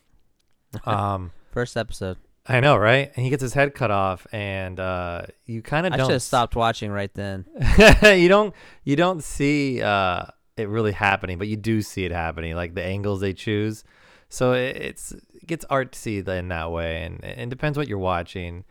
Um, 0.85 1.31
First 1.51 1.77
episode. 1.77 2.17
I 2.47 2.59
know, 2.59 2.77
right? 2.77 3.11
And 3.15 3.23
he 3.23 3.29
gets 3.29 3.41
his 3.41 3.53
head 3.53 3.73
cut 3.73 3.91
off, 3.91 4.27
and 4.31 4.79
uh, 4.79 5.23
you 5.45 5.61
kind 5.61 5.87
of 5.87 5.93
I 5.93 5.97
should 5.97 6.11
have 6.11 6.21
stopped 6.21 6.55
watching 6.55 6.91
right 6.91 7.13
then. 7.13 7.45
you 8.03 8.27
don't 8.27 8.53
you 8.83 8.95
don't 8.95 9.23
see 9.23 9.81
uh 9.81 10.25
it 10.57 10.69
really 10.69 10.91
happening, 10.91 11.37
but 11.37 11.47
you 11.47 11.57
do 11.57 11.81
see 11.81 12.05
it 12.05 12.11
happening, 12.11 12.55
like 12.55 12.75
the 12.75 12.83
angles 12.83 13.19
they 13.19 13.33
choose. 13.33 13.83
So 14.29 14.53
it, 14.53 14.75
it's 14.77 15.11
it 15.11 15.47
gets 15.47 15.65
artsy 15.65 16.27
in 16.27 16.47
that 16.49 16.71
way, 16.71 17.03
and 17.03 17.23
it 17.23 17.49
depends 17.49 17.77
what 17.77 17.87
you're 17.87 17.97
watching. 17.97 18.63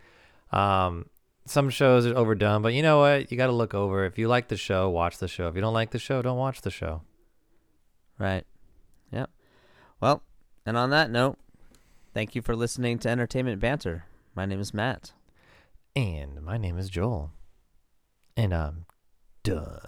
Um, 0.51 1.07
some 1.45 1.69
shows 1.69 2.05
are 2.05 2.15
overdone, 2.15 2.61
but 2.61 2.73
you 2.73 2.81
know 2.81 2.99
what? 2.99 3.31
You 3.31 3.37
got 3.37 3.47
to 3.47 3.51
look 3.51 3.73
over. 3.73 4.05
If 4.05 4.17
you 4.17 4.27
like 4.27 4.47
the 4.47 4.57
show, 4.57 4.89
watch 4.89 5.17
the 5.19 5.27
show. 5.27 5.47
If 5.47 5.55
you 5.55 5.61
don't 5.61 5.73
like 5.73 5.91
the 5.91 5.99
show, 5.99 6.21
don't 6.21 6.37
watch 6.37 6.61
the 6.61 6.71
show. 6.71 7.01
Right. 8.17 8.45
Yep. 9.11 9.29
Well, 10.01 10.23
and 10.65 10.77
on 10.77 10.89
that 10.89 11.11
note, 11.11 11.37
thank 12.13 12.35
you 12.35 12.41
for 12.41 12.55
listening 12.55 12.99
to 12.99 13.09
Entertainment 13.09 13.59
Banter. 13.59 14.05
My 14.33 14.45
name 14.45 14.59
is 14.59 14.73
Matt. 14.73 15.13
And 15.95 16.41
my 16.41 16.57
name 16.57 16.77
is 16.77 16.89
Joel, 16.89 17.31
and 18.35 18.53
I'm 18.53 18.85
done. 19.43 19.87